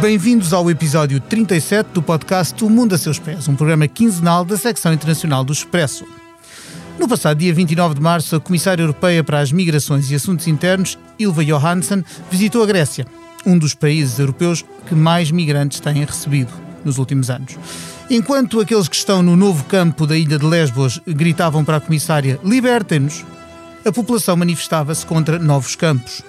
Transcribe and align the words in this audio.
Bem-vindos 0.00 0.54
ao 0.54 0.70
episódio 0.70 1.20
37 1.20 1.88
do 1.88 2.00
podcast 2.00 2.64
O 2.64 2.70
Mundo 2.70 2.94
a 2.94 2.98
Seus 2.98 3.18
Pés, 3.18 3.46
um 3.48 3.54
programa 3.54 3.86
quinzenal 3.86 4.46
da 4.46 4.56
secção 4.56 4.94
internacional 4.94 5.44
do 5.44 5.52
Expresso. 5.52 6.06
No 6.98 7.06
passado 7.06 7.36
dia 7.36 7.52
29 7.52 7.96
de 7.96 8.00
março, 8.00 8.34
a 8.34 8.40
Comissária 8.40 8.82
Europeia 8.82 9.22
para 9.22 9.40
as 9.40 9.52
Migrações 9.52 10.10
e 10.10 10.14
Assuntos 10.14 10.46
Internos, 10.46 10.98
Ilva 11.18 11.44
Johansson, 11.44 12.02
visitou 12.30 12.62
a 12.62 12.66
Grécia, 12.66 13.06
um 13.44 13.58
dos 13.58 13.74
países 13.74 14.18
europeus 14.18 14.64
que 14.86 14.94
mais 14.94 15.30
migrantes 15.30 15.80
têm 15.80 16.02
recebido 16.02 16.52
nos 16.82 16.96
últimos 16.96 17.28
anos. 17.28 17.58
Enquanto 18.08 18.58
aqueles 18.58 18.88
que 18.88 18.96
estão 18.96 19.22
no 19.22 19.36
novo 19.36 19.64
campo 19.64 20.06
da 20.06 20.16
ilha 20.16 20.38
de 20.38 20.46
Lesbos 20.46 20.98
gritavam 21.06 21.62
para 21.62 21.76
a 21.76 21.80
Comissária 21.80 22.40
libertem-nos, 22.42 23.22
a 23.84 23.92
população 23.92 24.34
manifestava-se 24.34 25.04
contra 25.04 25.38
novos 25.38 25.76
campos 25.76 26.22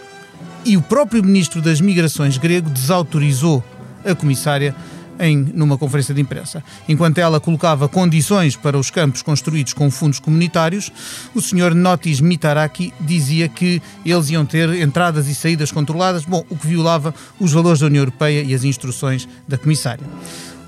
e 0.65 0.77
o 0.77 0.81
próprio 0.81 1.23
ministro 1.23 1.61
das 1.61 1.81
Migrações 1.81 2.37
grego 2.37 2.69
desautorizou 2.69 3.63
a 4.05 4.15
comissária 4.15 4.75
em 5.19 5.37
numa 5.37 5.77
conferência 5.77 6.13
de 6.13 6.21
imprensa. 6.21 6.63
Enquanto 6.89 7.19
ela 7.19 7.39
colocava 7.39 7.87
condições 7.87 8.55
para 8.55 8.77
os 8.77 8.89
campos 8.89 9.21
construídos 9.21 9.73
com 9.73 9.89
fundos 9.91 10.19
comunitários, 10.19 10.91
o 11.35 11.41
senhor 11.41 11.75
Notis 11.75 12.19
Mitaraki 12.19 12.93
dizia 12.99 13.47
que 13.47 13.81
eles 14.05 14.29
iam 14.31 14.45
ter 14.45 14.73
entradas 14.81 15.27
e 15.27 15.35
saídas 15.35 15.71
controladas, 15.71 16.25
bom, 16.25 16.43
o 16.49 16.57
que 16.57 16.67
violava 16.67 17.13
os 17.39 17.53
valores 17.53 17.79
da 17.79 17.85
União 17.85 18.01
Europeia 18.01 18.41
e 18.41 18.53
as 18.53 18.63
instruções 18.63 19.27
da 19.47 19.57
comissária. 19.57 20.05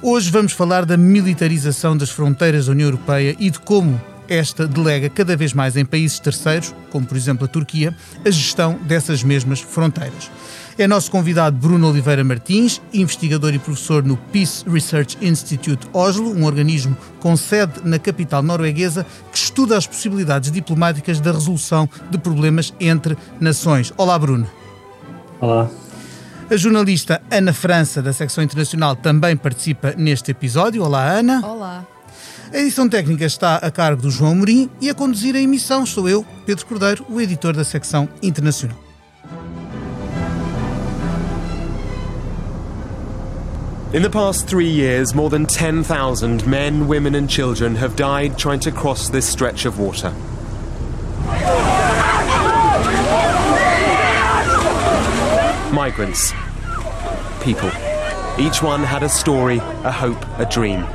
Hoje 0.01 0.29
vamos 0.29 0.51
falar 0.51 0.85
da 0.85 0.97
militarização 0.97 1.97
das 1.97 2.09
fronteiras 2.09 2.65
da 2.67 2.73
União 2.73 2.87
Europeia 2.87 3.35
e 3.39 3.49
de 3.49 3.59
como 3.59 3.99
esta 4.27 4.67
delega 4.67 5.09
cada 5.09 5.35
vez 5.35 5.53
mais 5.53 5.75
em 5.77 5.85
países 5.85 6.19
terceiros, 6.19 6.73
como 6.91 7.05
por 7.05 7.17
exemplo 7.17 7.45
a 7.45 7.47
Turquia, 7.47 7.95
a 8.25 8.29
gestão 8.29 8.77
dessas 8.83 9.23
mesmas 9.23 9.59
fronteiras. 9.59 10.29
É 10.77 10.87
nosso 10.87 11.11
convidado 11.11 11.55
Bruno 11.55 11.87
Oliveira 11.87 12.23
Martins, 12.23 12.81
investigador 12.91 13.53
e 13.53 13.59
professor 13.59 14.03
no 14.03 14.17
Peace 14.17 14.67
Research 14.67 15.17
Institute 15.21 15.87
Oslo, 15.93 16.35
um 16.35 16.45
organismo 16.45 16.97
com 17.19 17.37
sede 17.37 17.73
na 17.83 17.99
capital 17.99 18.41
norueguesa 18.41 19.05
que 19.31 19.37
estuda 19.37 19.77
as 19.77 19.85
possibilidades 19.85 20.51
diplomáticas 20.51 21.19
da 21.19 21.31
resolução 21.31 21.87
de 22.09 22.17
problemas 22.17 22.73
entre 22.79 23.15
nações. 23.39 23.93
Olá, 23.97 24.17
Bruno. 24.17 24.49
Olá. 25.39 25.69
A 26.49 26.57
jornalista 26.57 27.21
Ana 27.31 27.53
França, 27.53 28.01
da 28.01 28.11
secção 28.11 28.43
internacional, 28.43 28.95
também 28.95 29.37
participa 29.37 29.93
neste 29.95 30.31
episódio. 30.31 30.83
Olá, 30.83 31.03
Ana. 31.03 31.45
Olá. 31.45 31.92
A 32.53 32.59
edição 32.59 32.87
técnica 32.87 33.25
está 33.25 33.55
a 33.55 33.71
cargo 33.71 34.03
do 34.03 34.11
João 34.11 34.35
Mourinho 34.35 34.69
e 34.79 34.87
a 34.87 34.93
conduzir 34.93 35.33
a 35.35 35.39
emissão 35.39 35.87
sou 35.87 36.07
eu, 36.07 36.23
Pedro 36.45 36.67
Cordeiro, 36.67 37.03
o 37.09 37.19
editor 37.19 37.55
da 37.55 37.63
secção 37.63 38.07
internacional. 38.21 38.77
In 43.91 44.03
the 44.03 44.09
past 44.09 44.45
three 44.45 44.69
years, 44.69 45.13
more 45.13 45.31
than 45.31 45.45
10,000 45.45 46.45
men, 46.45 46.87
women, 46.87 47.15
and 47.15 47.27
children 47.27 47.75
have 47.75 47.95
died 47.95 48.37
trying 48.37 48.59
to 48.59 48.71
cross 48.71 49.09
this 49.09 49.25
stretch 49.25 49.65
of 49.65 49.79
water. 49.79 50.13
Migrants. 55.71 56.33
People. 57.43 57.71
Each 58.37 58.61
one 58.61 58.83
had 58.83 59.01
a 59.01 59.09
story, 59.09 59.57
a 59.83 59.91
hope, 59.91 60.23
a 60.37 60.45
dream. 60.45 60.85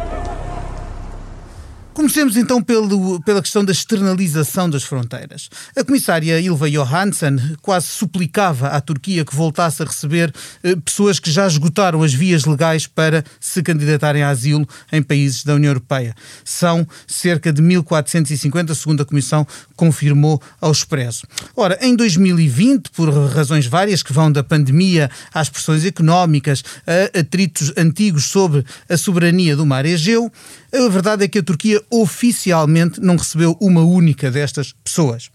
Comecemos 1.98 2.36
então 2.36 2.62
pelo, 2.62 3.20
pela 3.22 3.42
questão 3.42 3.64
da 3.64 3.72
externalização 3.72 4.70
das 4.70 4.84
fronteiras. 4.84 5.50
A 5.76 5.82
comissária 5.82 6.38
Ilva 6.38 6.70
Johansson 6.70 7.36
quase 7.60 7.88
suplicava 7.88 8.68
à 8.68 8.80
Turquia 8.80 9.24
que 9.24 9.34
voltasse 9.34 9.82
a 9.82 9.84
receber 9.84 10.32
eh, 10.62 10.76
pessoas 10.76 11.18
que 11.18 11.28
já 11.28 11.44
esgotaram 11.44 12.00
as 12.00 12.14
vias 12.14 12.44
legais 12.44 12.86
para 12.86 13.24
se 13.40 13.64
candidatarem 13.64 14.22
a 14.22 14.28
asilo 14.28 14.64
em 14.92 15.02
países 15.02 15.42
da 15.42 15.56
União 15.56 15.70
Europeia. 15.70 16.14
São 16.44 16.86
cerca 17.04 17.52
de 17.52 17.60
1.450, 17.60 18.76
segundo 18.76 19.02
a 19.02 19.04
Comissão 19.04 19.44
confirmou 19.74 20.40
ao 20.60 20.70
Expresso. 20.70 21.26
Ora, 21.56 21.76
em 21.82 21.96
2020, 21.96 22.90
por 22.90 23.10
razões 23.10 23.66
várias 23.66 24.04
que 24.04 24.12
vão 24.12 24.30
da 24.30 24.44
pandemia 24.44 25.10
às 25.34 25.48
pressões 25.48 25.84
económicas, 25.84 26.62
a 26.86 27.18
atritos 27.18 27.72
antigos 27.76 28.26
sobre 28.26 28.64
a 28.88 28.96
soberania 28.96 29.56
do 29.56 29.66
mar 29.66 29.84
Egeu, 29.84 30.30
a 30.72 30.88
verdade 30.88 31.24
é 31.24 31.28
que 31.28 31.38
a 31.38 31.42
Turquia 31.42 31.82
oficialmente 31.90 33.00
não 33.00 33.16
recebeu 33.16 33.56
uma 33.60 33.82
única 33.82 34.30
destas 34.30 34.74
pessoas. 34.84 35.30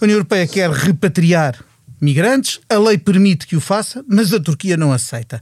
A 0.00 0.04
União 0.04 0.16
Europeia 0.16 0.46
quer 0.46 0.70
repatriar 0.70 1.58
migrantes, 2.00 2.60
a 2.68 2.78
lei 2.78 2.98
permite 2.98 3.46
que 3.46 3.56
o 3.56 3.60
faça, 3.60 4.04
mas 4.06 4.32
a 4.32 4.40
Turquia 4.40 4.76
não 4.76 4.92
aceita. 4.92 5.40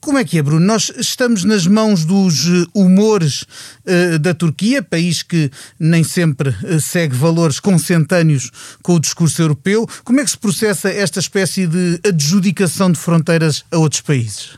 Como 0.00 0.16
é 0.16 0.24
que 0.24 0.38
é, 0.38 0.42
Bruno? 0.42 0.64
Nós 0.64 0.92
estamos 0.96 1.42
nas 1.44 1.66
mãos 1.66 2.04
dos 2.04 2.46
eh, 2.46 2.66
humores 2.72 3.42
uh, 3.42 4.18
da 4.20 4.32
Turquia, 4.32 4.80
país 4.80 5.24
que 5.24 5.50
nem 5.78 6.04
sempre 6.04 6.50
uh, 6.50 6.80
segue 6.80 7.16
valores 7.16 7.58
consentâneos 7.58 8.50
com 8.80 8.94
o 8.94 9.00
discurso 9.00 9.42
europeu. 9.42 9.88
Como 10.04 10.20
é 10.20 10.24
que 10.24 10.30
se 10.30 10.38
processa 10.38 10.88
esta 10.88 11.18
espécie 11.18 11.66
de 11.66 12.00
adjudicação 12.06 12.92
de 12.92 12.98
fronteiras 12.98 13.64
a 13.72 13.78
outros 13.78 14.00
países? 14.00 14.56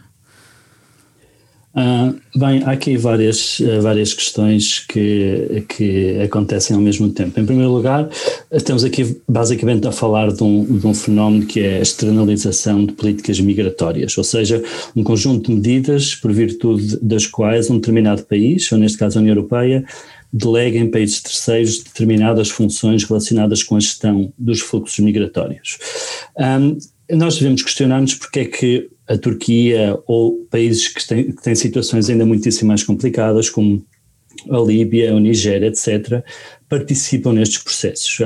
Uh, 1.81 2.21
bem, 2.39 2.63
há 2.65 2.73
aqui 2.73 2.99
várias, 2.99 3.59
uh, 3.61 3.81
várias 3.81 4.13
questões 4.13 4.81
que, 4.81 5.65
que 5.67 6.21
acontecem 6.21 6.77
ao 6.77 6.83
mesmo 6.83 7.09
tempo. 7.09 7.41
Em 7.41 7.47
primeiro 7.47 7.73
lugar, 7.73 8.07
estamos 8.53 8.85
aqui 8.85 9.17
basicamente 9.27 9.89
a 9.89 9.93
falar 9.93 10.31
de 10.31 10.43
um, 10.43 10.63
de 10.79 10.87
um 10.87 10.93
fenómeno 10.93 11.47
que 11.47 11.61
é 11.61 11.79
a 11.79 11.83
externalização 11.83 12.85
de 12.85 12.93
políticas 12.93 13.41
migratórias, 13.41 14.19
ou 14.19 14.25
seja, 14.25 14.63
um 14.95 15.03
conjunto 15.03 15.49
de 15.49 15.57
medidas 15.57 16.15
por 16.15 16.31
virtude 16.33 16.99
das 17.01 17.27
quais 17.27 17.71
um 17.71 17.77
determinado 17.77 18.25
país, 18.25 18.71
ou 18.73 18.79
neste 18.79 18.99
caso 18.99 19.19
a 19.19 19.23
União 19.23 19.35
Europeia, 19.35 19.83
delega 20.31 20.79
em 20.79 20.91
países 20.91 21.23
terceiros 21.23 21.83
determinadas 21.83 22.51
funções 22.51 23.05
relacionadas 23.05 23.63
com 23.63 23.77
a 23.77 23.81
gestão 23.81 24.31
dos 24.39 24.61
fluxos 24.61 24.99
migratórios. 24.99 25.79
Um, 26.39 26.77
nós 27.17 27.39
devemos 27.39 27.63
questionar-nos 27.63 28.15
porque 28.15 28.41
é 28.41 28.45
que 28.45 28.91
a 29.11 29.19
Turquia 29.19 29.99
ou 30.07 30.47
países 30.49 30.87
que 30.87 31.07
têm, 31.07 31.33
que 31.33 31.43
têm 31.43 31.55
situações 31.57 32.09
ainda 32.09 32.25
muitíssimo 32.25 32.69
mais 32.69 32.85
complicadas, 32.85 33.51
como 33.51 33.85
a 34.49 34.59
Líbia, 34.59 35.13
o 35.13 35.19
Nigéria, 35.19 35.67
etc., 35.67 36.23
participam 36.69 37.33
nestes 37.33 37.59
processos. 37.59 38.19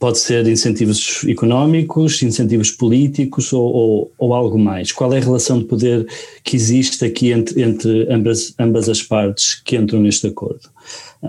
Pode 0.00 0.18
ser 0.18 0.44
incentivos 0.48 1.24
económicos, 1.28 2.20
incentivos 2.22 2.72
políticos 2.72 3.52
ou, 3.52 3.62
ou, 3.62 4.12
ou, 4.18 4.34
algo 4.34 4.58
mais. 4.58 4.90
Qual 4.90 5.12
é 5.12 5.18
a 5.18 5.22
relação 5.22 5.60
de 5.60 5.66
poder 5.66 6.04
que 6.42 6.56
existe 6.56 7.04
aqui 7.04 7.30
entre, 7.30 7.62
entre 7.62 8.12
ambas, 8.12 8.52
ambas 8.58 8.88
as 8.88 9.02
partes 9.02 9.62
que 9.64 9.76
entram 9.76 10.00
neste 10.00 10.26
acordo? 10.26 10.68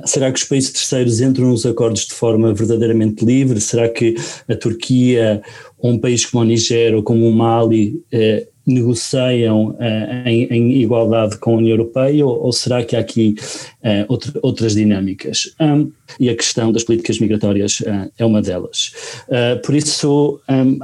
Será 0.05 0.31
que 0.31 0.37
os 0.37 0.43
países 0.43 0.71
terceiros 0.71 1.19
entram 1.19 1.49
nos 1.49 1.65
acordos 1.65 2.05
de 2.05 2.13
forma 2.13 2.53
verdadeiramente 2.53 3.25
livre? 3.25 3.59
Será 3.59 3.89
que 3.89 4.15
a 4.47 4.55
Turquia 4.55 5.41
ou 5.77 5.91
um 5.91 5.99
país 5.99 6.25
como 6.25 6.43
o 6.43 6.45
Niger 6.45 6.95
ou 6.95 7.01
como 7.01 7.27
o 7.27 7.33
Mali 7.33 8.03
eh, 8.11 8.47
negociam 8.73 9.75
eh, 9.79 10.23
em, 10.25 10.43
em, 10.45 10.81
igualdade 10.81 11.37
com 11.37 11.55
a 11.55 11.57
União 11.57 11.71
Europeia 11.71 12.25
ou, 12.25 12.43
ou 12.43 12.51
será 12.51 12.83
que 12.83 12.95
há 12.95 12.99
aqui 12.99 13.35
eh, 13.83 14.05
outra, 14.07 14.39
outras 14.41 14.75
dinâmicas? 14.75 15.53
Um, 15.59 15.91
e 16.19 16.29
a 16.29 16.35
questão 16.35 16.71
das 16.71 16.83
políticas 16.83 17.19
migratórias 17.19 17.81
uh, 17.81 18.11
é 18.17 18.25
uma 18.25 18.41
delas. 18.41 18.93
Uh, 19.27 19.61
por 19.61 19.75
isso, 19.75 20.39
um, 20.49 20.79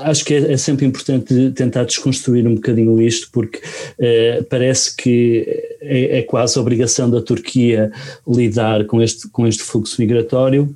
acho 0.00 0.24
que 0.24 0.34
é, 0.34 0.52
é, 0.52 0.56
sempre 0.56 0.86
importante 0.86 1.50
tentar 1.50 1.84
desconstruir 1.84 2.46
um 2.46 2.54
bocadinho 2.54 3.00
isto, 3.00 3.28
porque 3.32 3.58
uh, 3.58 4.44
parece 4.44 4.94
que 4.96 5.46
é, 5.80 6.18
é 6.18 6.22
quase 6.22 6.58
obrigação 6.58 7.10
da 7.10 7.20
Turquia 7.20 7.90
lidar 8.26 8.84
com 8.84 9.02
este, 9.02 9.28
com 9.28 9.46
este 9.46 9.62
fluxo 9.62 10.00
migratório 10.00 10.74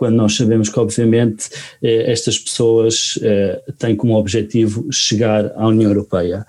quando 0.00 0.14
nós 0.14 0.34
sabemos 0.34 0.70
que, 0.70 0.80
obviamente, 0.80 1.50
eh, 1.82 2.10
estas 2.10 2.38
pessoas 2.38 3.18
eh, 3.20 3.60
têm 3.78 3.94
como 3.94 4.16
objetivo 4.16 4.90
chegar 4.90 5.52
à 5.54 5.68
União 5.68 5.90
Europeia. 5.90 6.46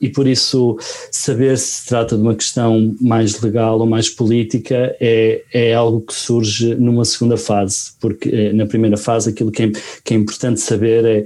e 0.00 0.08
por 0.08 0.26
isso, 0.26 0.78
saber 1.10 1.58
se 1.58 1.86
trata 1.86 2.16
de 2.16 2.22
uma 2.22 2.34
questão 2.34 2.96
mais 3.02 3.38
legal 3.38 3.78
ou 3.78 3.84
mais 3.84 4.08
política 4.08 4.96
é, 4.98 5.42
é 5.52 5.74
algo 5.74 6.00
que 6.00 6.14
surge 6.14 6.74
numa 6.76 7.04
segunda 7.04 7.36
fase, 7.36 7.92
porque 8.00 8.30
eh, 8.30 8.52
na 8.54 8.64
primeira 8.64 8.96
fase 8.96 9.28
aquilo 9.28 9.52
que 9.52 9.64
é, 9.64 9.72
que 10.02 10.14
é 10.14 10.16
importante 10.16 10.58
saber 10.58 11.04
é 11.04 11.24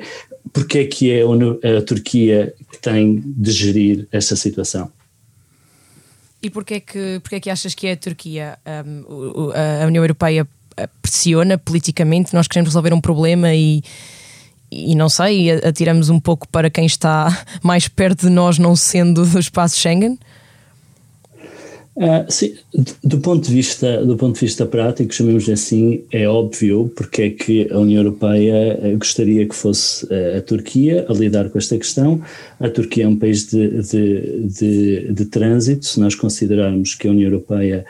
porque 0.52 0.78
é 0.78 0.84
que 0.86 1.12
é 1.12 1.22
a 1.78 1.82
Turquia 1.82 2.52
que 2.72 2.78
tem 2.80 3.22
de 3.24 3.52
gerir 3.52 4.08
esta 4.10 4.34
situação. 4.34 4.90
E 6.42 6.50
porquê 6.50 6.74
é 6.74 6.80
que, 6.80 7.20
é 7.32 7.40
que 7.40 7.50
achas 7.50 7.74
que 7.74 7.86
é 7.86 7.92
a 7.92 7.96
Turquia? 7.96 8.58
Um, 8.86 9.50
a 9.82 9.86
União 9.86 10.02
Europeia 10.02 10.46
pressiona 11.02 11.58
politicamente, 11.58 12.34
nós 12.34 12.46
queremos 12.46 12.68
resolver 12.68 12.92
um 12.92 13.00
problema 13.00 13.54
e, 13.54 13.82
e 14.70 14.94
não 14.94 15.08
sei, 15.08 15.50
atiramos 15.50 16.08
um 16.10 16.20
pouco 16.20 16.46
para 16.48 16.70
quem 16.70 16.86
está 16.86 17.44
mais 17.62 17.88
perto 17.88 18.26
de 18.26 18.30
nós, 18.30 18.58
não 18.58 18.76
sendo 18.76 19.24
do 19.24 19.38
espaço 19.38 19.78
Schengen? 19.78 20.18
Uh, 21.98 22.30
sim, 22.30 22.54
do 23.02 23.18
ponto 23.18 23.48
de 23.48 23.52
vista 23.52 24.06
do 24.06 24.16
ponto 24.16 24.34
de 24.34 24.40
vista 24.42 24.64
prático, 24.64 25.12
chamemos 25.12 25.48
assim, 25.48 26.04
é 26.12 26.28
óbvio 26.28 26.92
porque 26.94 27.22
é 27.22 27.30
que 27.30 27.68
a 27.72 27.78
União 27.78 28.04
Europeia 28.04 28.78
eh, 28.80 28.94
gostaria 28.94 29.44
que 29.48 29.54
fosse 29.54 30.06
eh, 30.08 30.36
a 30.36 30.40
Turquia 30.40 31.04
a 31.08 31.12
lidar 31.12 31.50
com 31.50 31.58
esta 31.58 31.76
questão. 31.76 32.22
A 32.60 32.68
Turquia 32.68 33.02
é 33.02 33.08
um 33.08 33.16
país 33.16 33.48
de, 33.48 33.82
de, 33.82 34.46
de, 34.46 35.12
de 35.12 35.24
trânsito, 35.24 35.86
se 35.86 35.98
nós 35.98 36.14
considerarmos 36.14 36.94
que 36.94 37.08
a 37.08 37.10
União 37.10 37.32
Europeia 37.32 37.84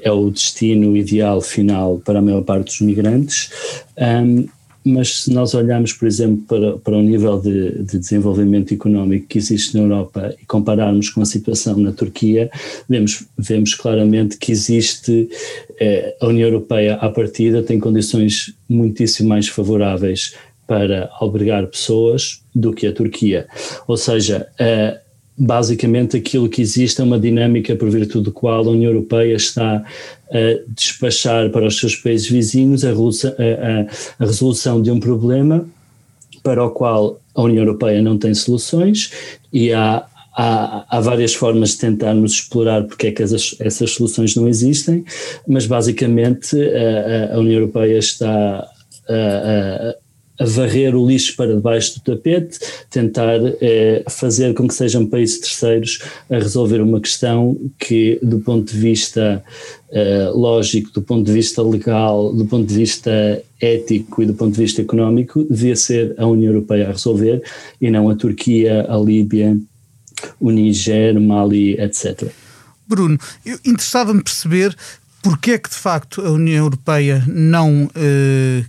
é 0.00 0.10
o 0.10 0.30
destino 0.30 0.96
ideal 0.96 1.42
final 1.42 1.98
para 2.02 2.20
a 2.20 2.22
maior 2.22 2.42
parte 2.42 2.68
dos 2.68 2.80
migrantes. 2.80 3.50
Um, 3.98 4.48
mas 4.84 5.24
se 5.24 5.32
nós 5.32 5.54
olharmos, 5.54 5.92
por 5.92 6.06
exemplo, 6.06 6.42
para, 6.48 6.78
para 6.78 6.96
o 6.96 7.02
nível 7.02 7.38
de, 7.40 7.82
de, 7.82 7.98
desenvolvimento 7.98 8.72
económico 8.72 9.26
que 9.26 9.38
existe 9.38 9.76
na 9.76 9.82
Europa 9.82 10.34
e 10.40 10.46
compararmos 10.46 11.10
com 11.10 11.20
a 11.20 11.26
situação 11.26 11.76
na 11.76 11.92
Turquia, 11.92 12.50
vemos, 12.88 13.26
vemos 13.36 13.74
claramente 13.74 14.38
que 14.38 14.50
existe, 14.50 15.28
eh, 15.78 16.16
a 16.20 16.26
União 16.26 16.48
Europeia 16.48 16.94
à 16.94 17.10
partida 17.10 17.62
tem 17.62 17.78
condições 17.78 18.54
muitíssimo 18.68 19.28
mais 19.28 19.48
favoráveis 19.48 20.34
para 20.66 21.10
albergar 21.20 21.66
pessoas 21.66 22.42
do 22.54 22.72
que 22.72 22.86
a 22.86 22.92
Turquia. 22.92 23.46
Ou 23.86 23.96
seja, 23.96 24.46
eh, 24.58 24.98
basicamente 25.40 26.18
aquilo 26.18 26.50
que 26.50 26.60
existe 26.60 27.00
é 27.00 27.04
uma 27.04 27.18
dinâmica 27.18 27.74
por 27.74 27.88
virtude 27.88 28.24
do 28.24 28.32
qual 28.32 28.62
a 28.62 28.70
União 28.70 28.90
Europeia 28.90 29.34
está 29.34 29.82
a 30.30 30.60
despachar 30.68 31.48
para 31.48 31.66
os 31.66 31.80
seus 31.80 31.96
países 31.96 32.28
vizinhos 32.28 32.84
a, 32.84 32.90
a, 32.90 32.92
a 34.18 34.26
resolução 34.26 34.82
de 34.82 34.90
um 34.90 35.00
problema 35.00 35.66
para 36.42 36.62
o 36.62 36.70
qual 36.70 37.18
a 37.34 37.42
União 37.42 37.62
Europeia 37.62 38.02
não 38.02 38.18
tem 38.18 38.34
soluções 38.34 39.12
e 39.50 39.72
há, 39.72 40.04
há, 40.36 40.84
há 40.90 41.00
várias 41.00 41.32
formas 41.32 41.70
de 41.70 41.78
tentarmos 41.78 42.32
explorar 42.32 42.84
porque 42.84 43.06
é 43.06 43.12
que 43.12 43.22
essas, 43.22 43.56
essas 43.60 43.92
soluções 43.92 44.36
não 44.36 44.46
existem, 44.46 45.06
mas 45.48 45.66
basicamente 45.66 46.54
a, 46.54 47.34
a 47.34 47.38
União 47.38 47.60
Europeia 47.60 47.96
está 47.96 48.68
a, 49.08 49.94
a 50.40 50.44
varrer 50.44 50.96
o 50.96 51.06
lixo 51.06 51.36
para 51.36 51.54
debaixo 51.54 51.96
do 51.96 52.00
tapete, 52.00 52.58
tentar 52.88 53.38
eh, 53.60 54.02
fazer 54.08 54.54
com 54.54 54.66
que 54.66 54.74
sejam 54.74 55.04
países 55.06 55.38
terceiros 55.38 55.98
a 56.30 56.36
resolver 56.36 56.80
uma 56.80 56.98
questão 56.98 57.58
que, 57.78 58.18
do 58.22 58.40
ponto 58.40 58.72
de 58.72 58.78
vista 58.78 59.44
eh, 59.92 60.30
lógico, 60.32 60.90
do 60.92 61.02
ponto 61.02 61.26
de 61.26 61.32
vista 61.32 61.62
legal, 61.62 62.32
do 62.32 62.46
ponto 62.46 62.66
de 62.66 62.74
vista 62.74 63.42
ético 63.60 64.22
e 64.22 64.26
do 64.26 64.34
ponto 64.34 64.54
de 64.54 64.62
vista 64.62 64.80
económico, 64.80 65.44
devia 65.44 65.76
ser 65.76 66.14
a 66.16 66.26
União 66.26 66.52
Europeia 66.54 66.88
a 66.88 66.92
resolver 66.92 67.42
e 67.80 67.90
não 67.90 68.08
a 68.08 68.14
Turquia, 68.14 68.86
a 68.88 68.96
Líbia, 68.96 69.58
o 70.40 70.50
Niger, 70.50 71.20
Mali, 71.20 71.78
etc. 71.78 72.30
Bruno, 72.86 73.18
interessava-me 73.64 74.22
perceber 74.22 74.74
porque 75.22 75.52
é 75.52 75.58
que 75.58 75.68
de 75.68 75.76
facto 75.76 76.22
a 76.22 76.30
União 76.30 76.64
Europeia 76.64 77.22
não 77.26 77.90
eh, 77.94 78.64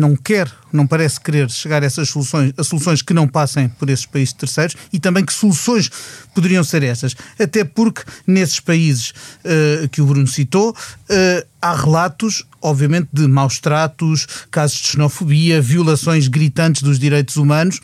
não 0.00 0.16
quer, 0.16 0.50
não 0.72 0.86
parece 0.86 1.20
querer 1.20 1.50
chegar 1.50 1.82
a 1.82 1.86
essas 1.86 2.08
soluções, 2.08 2.52
a 2.56 2.64
soluções 2.64 3.02
que 3.02 3.12
não 3.12 3.28
passem 3.28 3.68
por 3.68 3.88
esses 3.90 4.06
países 4.06 4.32
terceiros 4.32 4.74
e 4.92 4.98
também 4.98 5.24
que 5.24 5.32
soluções 5.32 5.90
poderiam 6.34 6.64
ser 6.64 6.82
essas. 6.82 7.14
Até 7.38 7.62
porque 7.62 8.02
nesses 8.26 8.58
países 8.58 9.10
uh, 9.10 9.88
que 9.90 10.00
o 10.00 10.06
Bruno 10.06 10.26
citou, 10.26 10.70
uh, 10.70 11.46
há 11.60 11.74
relatos, 11.74 12.44
obviamente, 12.62 13.08
de 13.12 13.28
maus 13.28 13.60
tratos, 13.60 14.26
casos 14.50 14.78
de 14.78 14.88
xenofobia, 14.88 15.60
violações 15.60 16.26
gritantes 16.26 16.82
dos 16.82 16.98
direitos 16.98 17.36
humanos. 17.36 17.80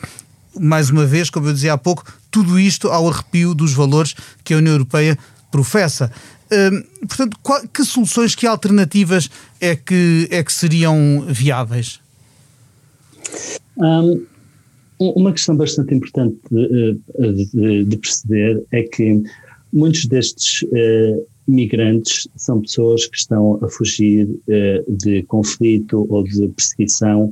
Mais 0.59 0.89
uma 0.89 1.05
vez, 1.05 1.29
como 1.29 1.47
eu 1.47 1.53
dizia 1.53 1.73
há 1.73 1.77
pouco, 1.77 2.03
tudo 2.31 2.59
isto 2.59 2.89
ao 2.89 3.07
arrepio 3.07 3.53
dos 3.53 3.73
valores 3.73 4.15
que 4.43 4.53
a 4.53 4.57
União 4.57 4.73
Europeia 4.73 5.17
professa. 5.51 6.11
Uh, 6.45 7.05
portanto, 7.05 7.37
qual, 7.43 7.61
que 7.67 7.83
soluções, 7.83 8.33
que 8.33 8.47
alternativas 8.47 9.29
é 9.59 9.75
que, 9.75 10.27
é 10.31 10.43
que 10.43 10.51
seriam 10.51 11.25
viáveis? 11.27 11.99
Um, 13.77 14.25
uma 14.99 15.31
questão 15.31 15.55
bastante 15.55 15.93
importante 15.93 16.37
de, 16.49 16.97
de, 17.53 17.83
de, 17.85 17.97
perceber 17.97 18.63
é 18.71 18.81
que 18.81 19.21
muitos 19.71 20.05
destes 20.07 20.63
uh, 20.63 21.25
migrantes 21.47 22.27
são 22.35 22.61
pessoas 22.61 23.05
que 23.05 23.17
estão 23.17 23.59
a 23.63 23.69
fugir 23.69 24.27
uh, 24.27 24.91
de 24.97 25.21
conflito 25.23 26.07
ou 26.09 26.23
de 26.23 26.47
perseguição 26.47 27.29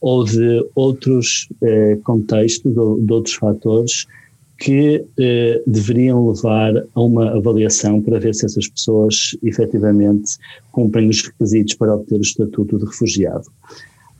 ou 0.00 0.24
de 0.24 0.64
outros 0.76 1.48
uh, 1.60 2.00
contextos 2.02 2.76
ou 2.76 3.00
de 3.00 3.12
outros 3.12 3.34
fatores 3.34 4.06
que 4.60 5.04
deveriam 5.68 6.32
levar 6.32 6.84
a 6.92 7.00
uma 7.00 7.30
avaliação 7.36 8.02
para 8.02 8.18
ver 8.18 8.34
se 8.34 8.44
essas 8.44 8.66
pessoas 8.66 9.36
efetivamente 9.44 10.32
cumprem 10.72 11.08
os 11.08 11.22
requisitos 11.22 11.74
para 11.74 11.94
obter 11.94 12.18
o 12.18 12.22
estatuto 12.22 12.76
de 12.76 12.84
refugiado. 12.84 13.44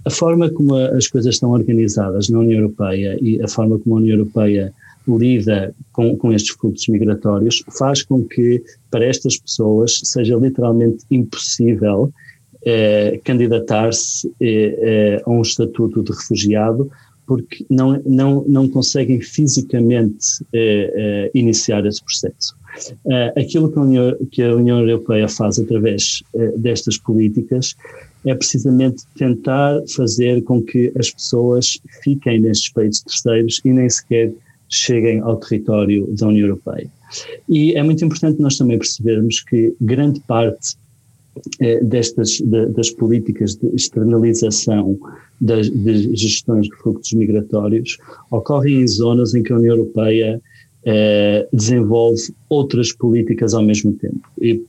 A 0.09 0.11
forma 0.11 0.49
como 0.49 0.75
as 0.75 1.07
coisas 1.07 1.35
estão 1.35 1.51
organizadas 1.51 2.31
na 2.31 2.39
União 2.39 2.61
Europeia 2.61 3.19
e 3.21 3.43
a 3.43 3.47
forma 3.47 3.79
como 3.79 3.97
a 3.97 3.99
União 3.99 4.17
Europeia 4.17 4.73
lida 5.07 5.75
com, 5.93 6.17
com 6.17 6.33
estes 6.33 6.57
fluxos 6.57 6.89
migratórios 6.89 7.63
faz 7.79 8.03
com 8.03 8.25
que 8.25 8.63
para 8.91 9.05
estas 9.05 9.37
pessoas 9.37 10.01
seja 10.05 10.35
literalmente 10.37 11.05
impossível 11.11 12.11
eh, 12.65 13.21
candidatar-se 13.23 14.33
eh, 14.41 14.79
eh, 14.81 15.23
a 15.27 15.31
um 15.31 15.43
estatuto 15.43 16.03
de 16.03 16.11
refugiado 16.11 16.91
porque 17.27 17.67
não, 17.69 18.01
não, 18.07 18.43
não 18.49 18.67
conseguem 18.67 19.21
fisicamente 19.21 20.43
eh, 20.55 20.91
eh, 20.97 21.31
iniciar 21.35 21.85
esse 21.85 22.03
processo. 22.03 22.57
Uh, 23.05 23.39
aquilo 23.39 23.71
que 23.71 23.79
a, 23.79 23.83
União, 23.83 24.17
que 24.31 24.43
a, 24.43 24.55
União, 24.55 24.81
Europeia 24.81 25.29
faz 25.29 25.59
através 25.59 26.23
destas 26.57 26.97
políticas 26.97 27.75
é 28.29 28.35
precisamente 28.35 29.05
tentar 29.17 29.81
fazer 29.95 30.43
com 30.43 30.63
que 30.63 30.93
as 30.99 31.11
pessoas 31.11 31.81
fiquem 32.03 32.41
nestes 32.41 32.73
países 32.73 33.03
terceiros 33.03 33.61
e 33.65 33.71
nem 33.71 33.89
sequer 33.89 34.33
cheguem 34.69 35.21
ao 35.21 35.37
território 35.37 36.07
da 36.15 36.29
União 36.29 36.49
Europeia. 36.49 36.91
E 37.49 37.73
é 37.75 37.83
muito 37.83 38.05
importante 38.05 38.41
nós 38.41 38.59
também 38.59 38.79
percebermos 38.79 39.41
que 39.41 39.75
grande 39.81 40.21
parte 40.21 40.77
eh, 41.61 41.81
destas 41.83 42.39
de, 42.39 42.67
das 42.67 42.91
políticas 42.91 43.55
de 43.55 43.69
externalização 43.75 44.99
das 45.41 45.67
gestões 45.67 46.67
de 46.67 46.77
fluxos 46.77 47.13
migratórios 47.13 47.97
ocorrem 48.31 48.83
em 48.83 48.89
zonas 48.89 49.35
em 49.35 49.43
que 49.43 49.53
a 49.53 49.57
União 49.57 49.77
Europeia 49.77 50.41
eh, 50.85 51.49
desenvolve 51.53 52.35
outras 52.49 52.93
políticas 52.93 53.55
ao 53.55 53.63
mesmo 53.63 53.93
tempo. 53.93 54.29
E 54.41 54.63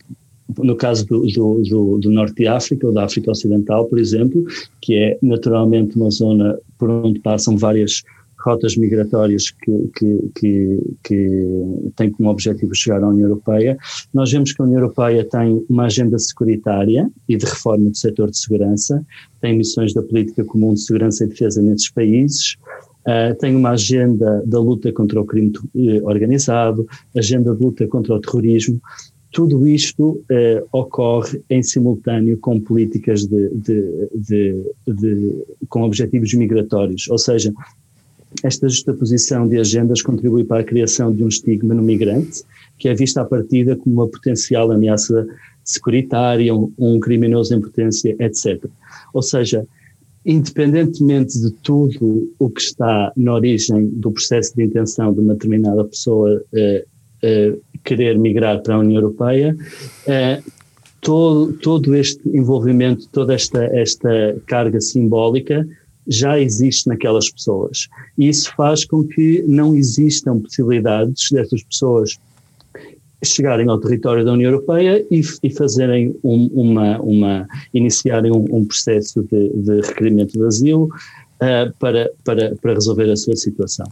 no 0.58 0.76
caso 0.76 1.06
do, 1.06 1.22
do, 1.22 1.62
do, 1.62 1.98
do, 2.00 2.10
Norte 2.10 2.36
de 2.36 2.48
África, 2.48 2.88
ou 2.88 2.94
da 2.94 3.06
África 3.06 3.32
Ocidental, 3.32 3.86
por 3.86 4.00
exemplo, 4.00 4.44
que 4.82 4.96
é 4.96 5.18
naturalmente 5.22 5.96
uma 5.96 6.10
zona 6.10 6.58
por 6.78 6.90
onde 6.90 7.20
passam 7.20 7.56
várias 7.58 8.04
rotas 8.40 8.78
migratórias 8.78 9.52
que, 9.52 9.90
que, 9.96 10.32
que, 10.36 10.80
que 11.04 11.92
têm 11.96 12.10
como 12.10 12.30
objetivo 12.30 12.74
chegar 12.74 13.04
à 13.04 13.10
União 13.10 13.28
Europeia, 13.28 13.78
nós 14.14 14.32
vemos 14.32 14.54
que 14.54 14.62
a 14.62 14.66
União 14.66 14.80
Europeia 14.80 15.26
tem 15.26 15.64
uma 15.70 15.86
agenda 15.86 16.18
securitária 16.18 17.10
e 17.28 17.36
de 17.36 17.46
reforma 17.46 17.90
do 17.90 17.98
setor 17.98 18.32
de 18.32 18.38
segurança, 18.38 19.06
tem 19.42 19.58
missões 19.58 19.94
da 19.94 20.02
política 20.02 20.44
comum 20.46 20.74
de 20.74 20.82
segurança 20.82 21.26
e 21.26 21.28
defesa 21.28 21.62
nesses 21.62 21.90
países, 21.92 22.56
Uh, 23.08 23.34
tem 23.40 23.56
uma 23.56 23.72
agenda 23.72 24.44
da 24.46 24.60
luta 24.60 24.92
contra 24.92 25.20
o 25.20 25.26
crime 25.26 25.52
eh, 25.76 26.02
organizado, 26.04 26.86
agenda 27.16 27.56
de 27.56 27.64
luta 27.64 27.88
contra 27.88 28.14
o 28.14 28.20
terrorismo, 28.20 28.80
tudo 29.32 29.68
isto 29.68 30.24
eh, 30.30 30.64
ocorre 30.72 31.42
em 31.50 31.62
simultâneo 31.62 32.38
com 32.38 32.60
políticas 32.60 33.26
de, 33.26 33.50
de, 33.50 34.10
de, 34.16 34.64
de, 34.88 35.44
com 35.68 35.84
objetivos 35.84 36.34
migratórios, 36.34 37.08
ou 37.10 37.18
seja, 37.18 37.54
esta 38.44 38.68
justaposição 38.68 39.48
de 39.48 39.60
agendas 39.60 40.02
contribui 40.02 40.44
para 40.44 40.62
a 40.62 40.64
criação 40.64 41.14
de 41.14 41.24
um 41.24 41.28
estigma 41.28 41.74
no 41.74 41.82
migrante, 41.82 42.44
que 42.78 42.88
é 42.88 42.94
visto 42.94 43.18
à 43.18 43.26
partida 43.26 43.76
como 43.76 43.96
uma 43.96 44.08
potencial 44.08 44.72
ameaça 44.72 45.28
securitária, 45.64 46.54
um, 46.54 46.72
um 46.78 47.00
criminoso 47.00 47.54
em 47.56 47.62
potência, 47.62 48.16
etc. 48.20 48.66
Ou 49.14 49.22
seja, 49.22 49.66
independentemente 50.26 51.40
de 51.40 51.52
tudo 51.52 52.32
o 52.40 52.50
que 52.50 52.62
está 52.62 53.12
na 53.16 53.34
origem 53.34 53.88
do 53.88 54.12
processo 54.12 54.56
de 54.56 54.64
intenção 54.64 55.14
de 55.14 55.20
uma 55.20 55.34
determinada 55.34 55.84
pessoa 55.86 56.44
eh, 56.54 56.86
querer 57.84 58.18
migrar 58.18 58.62
para 58.62 58.76
a 58.76 58.80
União 58.80 59.02
Europeia, 59.02 59.56
eh, 60.08 60.42
todo, 61.02 61.54
todo 61.54 61.96
este 61.96 62.22
envolvimento, 62.30 63.08
toda 63.10 63.34
esta, 63.34 63.64
esta 63.76 64.38
carga 64.46 64.80
simbólica 64.82 65.68
já 66.08 66.40
existe 66.40 66.88
naquelas 66.88 67.30
pessoas. 67.30 67.88
E 68.18 68.28
isso 68.28 68.54
faz 68.56 68.84
com 68.86 69.04
que 69.04 69.44
não 69.48 69.76
existam 69.76 70.40
possibilidades 70.40 71.30
destas 71.32 71.64
pessoas 71.64 72.18
chegarem 73.24 73.68
ao 73.68 73.80
território 73.80 74.24
da 74.24 74.32
União 74.32 74.52
Europeia 74.52 75.06
e, 75.12 75.22
e 75.44 75.50
fazerem 75.50 76.16
um, 76.24 76.50
uma, 76.54 77.00
uma, 77.02 77.48
iniciarem 77.74 78.32
um, 78.32 78.46
um 78.50 78.66
processo 78.66 79.22
de, 79.24 79.50
de, 79.50 79.82
requerimento 79.82 80.34
de 80.34 80.46
asilo 80.46 80.86
uh, 80.86 81.74
para, 81.78 82.10
para, 82.24 82.56
para 82.56 82.74
resolver 82.74 83.12
a 83.12 83.18
sua 83.18 83.36
situação. 83.36 83.86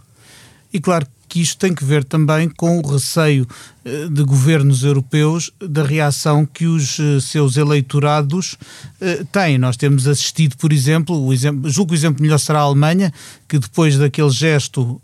E 0.74 0.80
claro, 0.80 1.06
que 1.28 1.42
isto 1.42 1.58
tem 1.58 1.74
que 1.74 1.84
ver 1.84 2.04
também 2.04 2.50
com 2.50 2.80
o 2.80 2.88
receio 2.88 3.48
eh, 3.84 4.08
de 4.10 4.24
governos 4.24 4.84
europeus 4.84 5.52
da 5.60 5.84
reação 5.84 6.46
que 6.46 6.66
os 6.66 7.00
eh, 7.00 7.20
seus 7.20 7.58
eleitorados 7.58 8.58
eh, 9.02 9.24
têm. 9.32 9.58
Nós 9.58 9.78
temos 9.78 10.08
assistido, 10.08 10.56
por 10.58 10.72
exemplo, 10.72 11.20
o 11.26 11.34
exemplo, 11.34 11.70
julgo 11.70 11.90
que 11.90 11.96
o 11.96 12.00
exemplo 12.00 12.22
melhor 12.22 12.38
será 12.38 12.60
a 12.60 12.64
Alemanha, 12.64 13.12
que 13.48 13.60
depois 13.60 13.98
daquele 13.98 14.30
gesto 14.30 15.02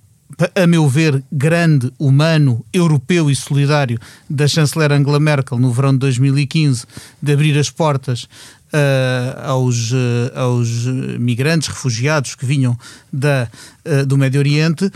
a 0.56 0.66
meu 0.66 0.88
ver, 0.88 1.24
grande, 1.32 1.92
humano, 2.00 2.66
europeu 2.74 3.30
e 3.30 3.36
solidário 3.36 4.00
da 4.30 4.48
chanceler 4.48 4.92
Angela 4.92 5.20
Merkel 5.20 5.60
no 5.60 5.72
verão 5.72 5.94
de 5.94 6.00
2015, 6.00 6.86
de 7.22 7.34
abrir 7.34 7.58
as 7.58 7.70
portas 7.70 8.28
aos, 9.44 9.92
uh, 9.92 10.32
aos 10.36 10.86
migrantes, 11.20 11.68
refugiados 11.68 12.36
que 12.36 12.46
vinham 12.46 12.78
da, 13.12 13.48
uh, 13.86 14.06
do 14.06 14.18
Médio 14.18 14.40
Oriente, 14.40 14.90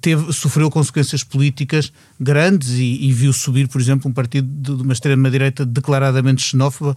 teve, 0.00 0.32
sofreu 0.32 0.70
consequências 0.70 1.24
políticas 1.24 1.92
grandes 2.20 2.70
e, 2.70 3.06
e, 3.06 3.12
viu 3.12 3.32
subir, 3.32 3.68
por 3.68 3.80
exemplo, 3.80 4.10
um 4.10 4.14
partido 4.14 4.46
de, 4.48 4.76
de 4.76 4.82
uma 4.82 4.92
extrema-direita 4.92 5.64
declaradamente 5.64 6.42
xenófoba 6.42 6.96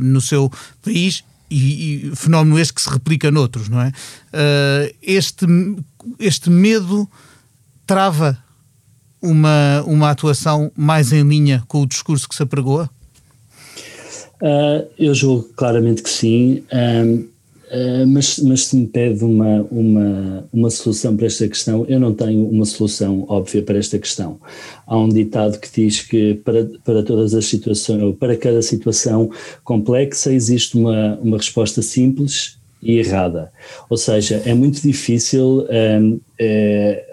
no 0.00 0.20
seu 0.20 0.50
país 0.82 1.24
e, 1.52 2.06
e, 2.10 2.16
fenómeno 2.16 2.58
este 2.58 2.72
que 2.72 2.82
se 2.82 2.88
replica 2.88 3.30
noutros, 3.30 3.68
não 3.68 3.80
é? 3.80 3.88
Uh, 3.88 4.94
este, 5.02 5.46
este 6.18 6.48
medo 6.48 7.08
trava 7.86 8.38
uma, 9.20 9.82
uma 9.86 10.10
atuação 10.10 10.72
mais 10.74 11.12
em 11.12 11.22
linha 11.22 11.62
com 11.68 11.82
o 11.82 11.86
discurso 11.86 12.28
que 12.28 12.34
se 12.34 12.42
apregoa? 12.42 12.88
Uh, 14.42 14.84
eu 14.98 15.14
julgo 15.14 15.48
claramente 15.54 16.02
que 16.02 16.10
sim. 16.10 16.64
Uh, 16.72 17.30
mas, 18.06 18.38
mas 18.40 18.66
se 18.66 18.76
me 18.76 18.86
pede 18.86 19.24
uma, 19.24 19.62
uma, 19.70 20.44
uma 20.52 20.68
solução 20.68 21.16
para 21.16 21.26
esta 21.26 21.48
questão, 21.48 21.86
eu 21.88 21.98
não 21.98 22.12
tenho 22.12 22.46
uma 22.46 22.66
solução 22.66 23.24
óbvia 23.28 23.62
para 23.62 23.78
esta 23.78 23.98
questão. 23.98 24.38
Há 24.86 24.98
um 24.98 25.08
ditado 25.08 25.58
que 25.58 25.68
diz 25.72 26.02
que 26.02 26.34
para, 26.34 26.68
para 26.84 27.02
todas 27.02 27.32
as 27.32 27.46
situações, 27.46 28.02
ou 28.02 28.12
para 28.12 28.36
cada 28.36 28.60
situação 28.60 29.30
complexa, 29.64 30.30
existe 30.30 30.76
uma, 30.76 31.18
uma 31.22 31.38
resposta 31.38 31.80
simples 31.80 32.58
e 32.82 32.98
errada. 32.98 33.50
Ou 33.88 33.96
seja, 33.96 34.42
é 34.44 34.52
muito 34.52 34.82
difícil 34.82 35.64
é, 35.70 37.11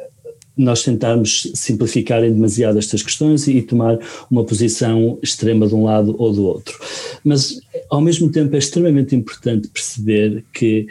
nós 0.59 0.83
tentarmos 0.83 1.49
simplificar 1.55 2.21
em 2.21 2.33
demasiado 2.33 2.77
estas 2.77 3.01
questões 3.01 3.47
e, 3.47 3.61
tomar 3.61 3.97
uma 4.29 4.43
posição 4.43 5.17
extrema 5.23 5.65
de 5.65 5.73
um 5.73 5.85
lado 5.85 6.13
ou 6.19 6.33
do 6.33 6.43
outro. 6.43 6.77
Mas, 7.23 7.61
ao 7.89 8.01
mesmo 8.01 8.29
tempo, 8.29 8.53
é 8.53 8.59
extremamente 8.59 9.15
importante 9.15 9.69
perceber 9.69 10.43
que 10.53 10.85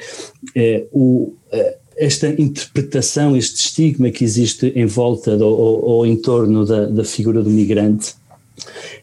é, 0.57 0.87
o, 0.91 1.35
é, 1.53 1.77
esta 1.99 2.29
interpretação, 2.41 3.37
este 3.37 3.57
estigma 3.57 4.11
que 4.11 4.25
existe 4.25 4.73
em 4.75 4.87
volta 4.87 5.37
do, 5.37 5.47
ou, 5.47 5.85
ou 5.85 6.07
em 6.07 6.17
torno 6.17 6.65
da, 6.65 6.87
da 6.87 7.05
figura 7.05 7.43
do 7.43 7.51
migrante 7.51 8.15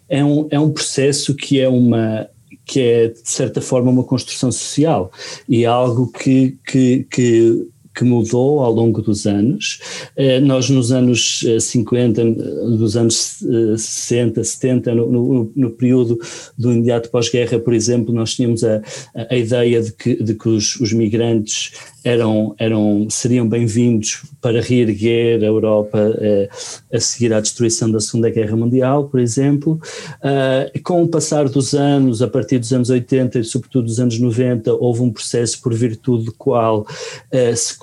é 0.10 0.26
um, 0.26 0.48
é 0.50 0.60
um 0.60 0.72
processo 0.72 1.36
que 1.36 1.60
é 1.60 1.70
uma 1.70 2.28
que 2.66 2.80
é 2.82 3.08
de 3.10 3.30
certa 3.30 3.62
forma 3.62 3.92
uma 3.92 4.04
construção 4.04 4.52
social 4.52 5.12
e 5.48 5.64
é 5.64 5.68
algo 5.68 6.12
que, 6.12 6.58
que, 6.66 7.06
que 7.12 7.68
que 7.96 8.04
mudou 8.04 8.60
ao 8.60 8.72
longo 8.72 9.02
dos 9.02 9.26
anos. 9.26 9.80
Eh, 10.18 10.40
nós 10.42 10.70
nos 10.70 10.92
anos 10.92 11.44
50, 11.62 12.22
eh, 12.22 12.34
dos 12.78 12.98
anos 12.98 13.40
60, 13.78 14.42
eh, 14.42 14.44
70, 14.44 14.94
no, 14.94 15.10
no, 15.10 15.52
no 15.56 15.72
período 15.72 16.20
do 16.58 16.74
imediato 16.74 17.10
pós-guerra, 17.10 17.58
por 17.58 17.74
exemplo, 17.74 18.14
nós 18.14 18.36
tínhamos 18.36 18.64
a, 18.64 18.82
a 19.30 19.36
ideia 19.36 19.82
de 19.82 19.94
que, 19.94 20.22
de 20.22 20.36
que 20.36 20.50
os, 20.50 20.76
os 20.82 20.92
migrantes 20.92 21.72
eram, 22.06 22.54
eram, 22.60 23.08
seriam 23.10 23.50
bem-vindos 23.50 24.22
para 24.40 24.62
reerguer 24.62 25.42
a 25.42 25.48
Europa 25.48 25.98
eh, 26.20 26.48
a 26.94 27.00
seguir 27.00 27.34
à 27.34 27.42
destruição 27.42 27.90
da 27.90 28.00
Segunda 28.00 28.30
Guerra 28.30 28.56
Mundial, 28.56 29.10
por 29.10 29.20
exemplo. 29.20 29.82
Uh, 30.22 30.84
com 30.84 31.02
o 31.02 31.08
passar 31.08 31.50
dos 31.50 31.74
anos, 31.74 32.22
a 32.22 32.28
partir 32.28 32.60
dos 32.60 32.72
anos 32.72 32.92
80 32.92 33.40
e 33.40 33.44
sobretudo 33.44 33.86
dos 33.86 34.00
anos 34.00 34.20
90, 34.20 34.72
houve 34.76 35.02
um 35.02 35.12
processo 35.12 35.60
por 35.60 35.74
virtude 35.74 36.26
do 36.26 36.34
qual, 36.34 36.82
uh, 36.82 37.56
se, 37.56 37.76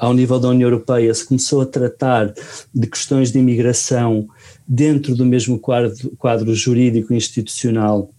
ao 0.00 0.12
nível 0.12 0.40
da 0.40 0.48
União 0.48 0.68
Europeia, 0.68 1.14
se 1.14 1.24
começou 1.24 1.60
a 1.60 1.66
tratar 1.66 2.34
de 2.74 2.86
questões 2.88 3.30
de 3.30 3.38
imigração 3.38 4.26
dentro 4.66 5.14
do 5.14 5.24
mesmo 5.24 5.60
quadro, 5.60 6.10
quadro 6.18 6.52
jurídico 6.56 7.14
institucional 7.14 8.10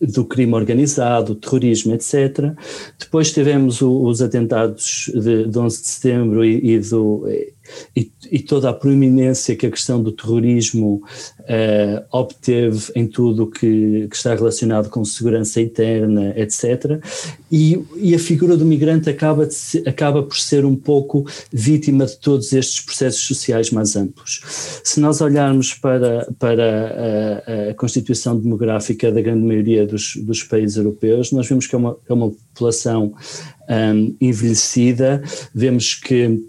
do 0.00 0.24
crime 0.24 0.54
organizado, 0.54 1.34
terrorismo, 1.34 1.94
etc. 1.94 2.54
Depois 2.98 3.32
tivemos 3.32 3.82
o, 3.82 4.02
os 4.02 4.22
atentados 4.22 5.10
de, 5.14 5.46
de 5.46 5.58
11 5.58 5.80
de 5.80 5.86
setembro 5.86 6.44
e, 6.44 6.74
e 6.74 6.78
do, 6.78 7.26
e, 7.94 8.10
e, 8.30 8.38
toda 8.38 8.70
a 8.70 8.72
proeminência 8.72 9.56
que 9.56 9.66
a 9.66 9.70
questão 9.70 10.02
do 10.02 10.12
terrorismo 10.12 11.02
uh, 11.40 12.04
obteve 12.10 12.92
em 12.94 13.06
tudo 13.06 13.46
que, 13.46 14.08
que, 14.08 14.16
está 14.16 14.34
relacionado 14.34 14.88
com 14.88 15.04
segurança 15.04 15.60
interna, 15.60 16.32
etc. 16.36 17.00
E, 17.50 17.82
e 17.96 18.14
a 18.14 18.18
figura 18.18 18.56
do 18.56 18.64
migrante 18.64 19.10
acaba, 19.10 19.46
de, 19.46 19.88
acaba 19.88 20.22
por 20.22 20.38
ser 20.38 20.64
um 20.64 20.76
pouco 20.76 21.26
vítima 21.52 22.06
de 22.06 22.16
todos 22.16 22.52
estes 22.52 22.80
processos 22.80 23.22
sociais 23.26 23.70
mais 23.70 23.96
amplos. 23.96 24.40
Se 24.84 25.00
nós 25.00 25.20
olharmos 25.20 25.74
para, 25.74 26.28
para 26.38 27.42
a, 27.46 27.70
a 27.70 27.74
constituição 27.74 28.38
demográfica 28.38 29.10
da 29.10 29.20
grande 29.20 29.44
maioria 29.44 29.86
dos, 29.86 30.16
dos 30.16 30.42
países 30.42 30.76
europeus, 30.76 31.32
nós 31.32 31.48
vemos 31.48 31.66
que 31.66 31.74
é 31.74 31.78
uma, 31.78 31.96
é 32.08 32.12
uma 32.12 32.30
população 32.30 33.14
um, 33.68 34.16
envelhecida, 34.20 35.22
vemos 35.54 35.94
que 35.94 36.42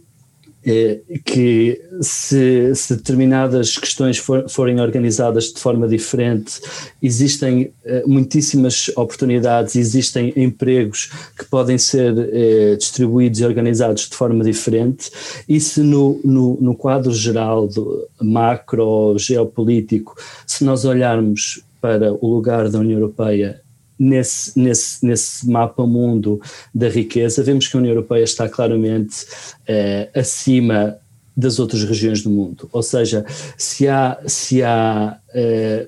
que 1.25 1.81
se, 2.01 2.73
se, 2.75 2.95
determinadas 2.95 3.77
questões 3.77 4.17
for, 4.17 4.47
forem 4.47 4.79
organizadas 4.79 5.45
de 5.45 5.59
forma 5.59 5.87
diferente, 5.87 6.61
existem 7.01 7.73
eh, 7.83 8.03
muitíssimas 8.05 8.89
oportunidades, 8.95 9.75
existem 9.75 10.31
empregos 10.35 11.09
que 11.37 11.45
podem 11.45 11.77
ser 11.77 12.13
eh, 12.31 12.75
distribuídos 12.75 13.39
e 13.39 13.45
organizados 13.45 14.07
de 14.07 14.15
forma 14.15 14.43
diferente, 14.43 15.09
e 15.49 15.59
se 15.59 15.81
no, 15.81 16.19
no, 16.23 16.57
no 16.61 16.75
quadro 16.75 17.11
geral 17.11 17.67
do 17.67 18.07
macro 18.21 19.15
geopolítico, 19.17 20.15
se 20.45 20.63
nós 20.63 20.85
olharmos 20.85 21.63
para 21.79 22.13
o 22.13 22.27
lugar 22.27 22.69
da 22.69 22.77
União 22.77 22.99
Europeia 22.99 23.61
nesse, 24.01 24.59
nesse, 24.59 25.05
nesse 25.05 25.47
mapa 25.47 25.85
mundo 25.85 26.41
da 26.73 26.89
riqueza, 26.89 27.43
vemos 27.43 27.67
que 27.67 27.77
a 27.77 27.79
União 27.79 27.91
Europeia 27.91 28.23
está 28.23 28.49
claramente 28.49 29.27
eh, 29.67 30.09
acima 30.15 30.97
das 31.37 31.59
outras 31.59 31.83
regiões 31.83 32.23
do 32.23 32.31
mundo. 32.31 32.67
Ou 32.71 32.81
seja, 32.81 33.23
se 33.55 33.87
há, 33.87 34.17
se 34.25 34.63
há 34.63 35.19
eh, 35.35 35.87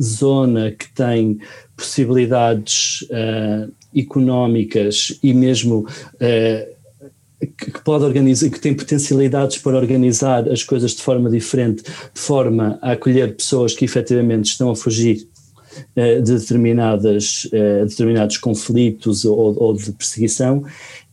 zona 0.00 0.70
que 0.70 0.90
tem 0.94 1.40
possibilidades 1.76 3.06
eh, 3.10 3.68
económicas 3.94 5.18
e 5.22 5.34
mesmo 5.34 5.86
que 7.58 7.82
pode 7.84 8.04
organizar, 8.04 8.48
que 8.48 8.60
tem 8.60 8.72
potencialidades 8.72 9.58
para 9.58 9.76
organizar 9.76 10.48
as 10.48 10.62
coisas 10.62 10.92
de 10.92 11.02
forma 11.02 11.28
diferente, 11.28 11.82
de 11.82 12.20
forma 12.20 12.78
a 12.80 12.92
acolher 12.92 13.36
pessoas 13.36 13.74
que 13.74 13.84
efetivamente 13.84 14.46
estão 14.46 14.70
a 14.70 14.76
fugir 14.76 15.28
de 15.96 16.38
determinadas, 16.38 17.48
eh, 17.52 17.84
determinados 17.84 18.36
conflitos 18.36 19.24
ou, 19.24 19.56
ou 19.62 19.74
de 19.74 19.92
perseguição, 19.92 20.64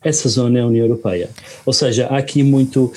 essa 0.04 0.30
zona 0.30 0.60
é 0.60 0.62
a 0.62 0.68
União 0.68 0.86
Europeia. 0.86 1.30
Ou 1.66 1.74
seja, 1.74 2.08
há 2.08 2.18
aqui 2.18 2.44
muito 2.44 2.92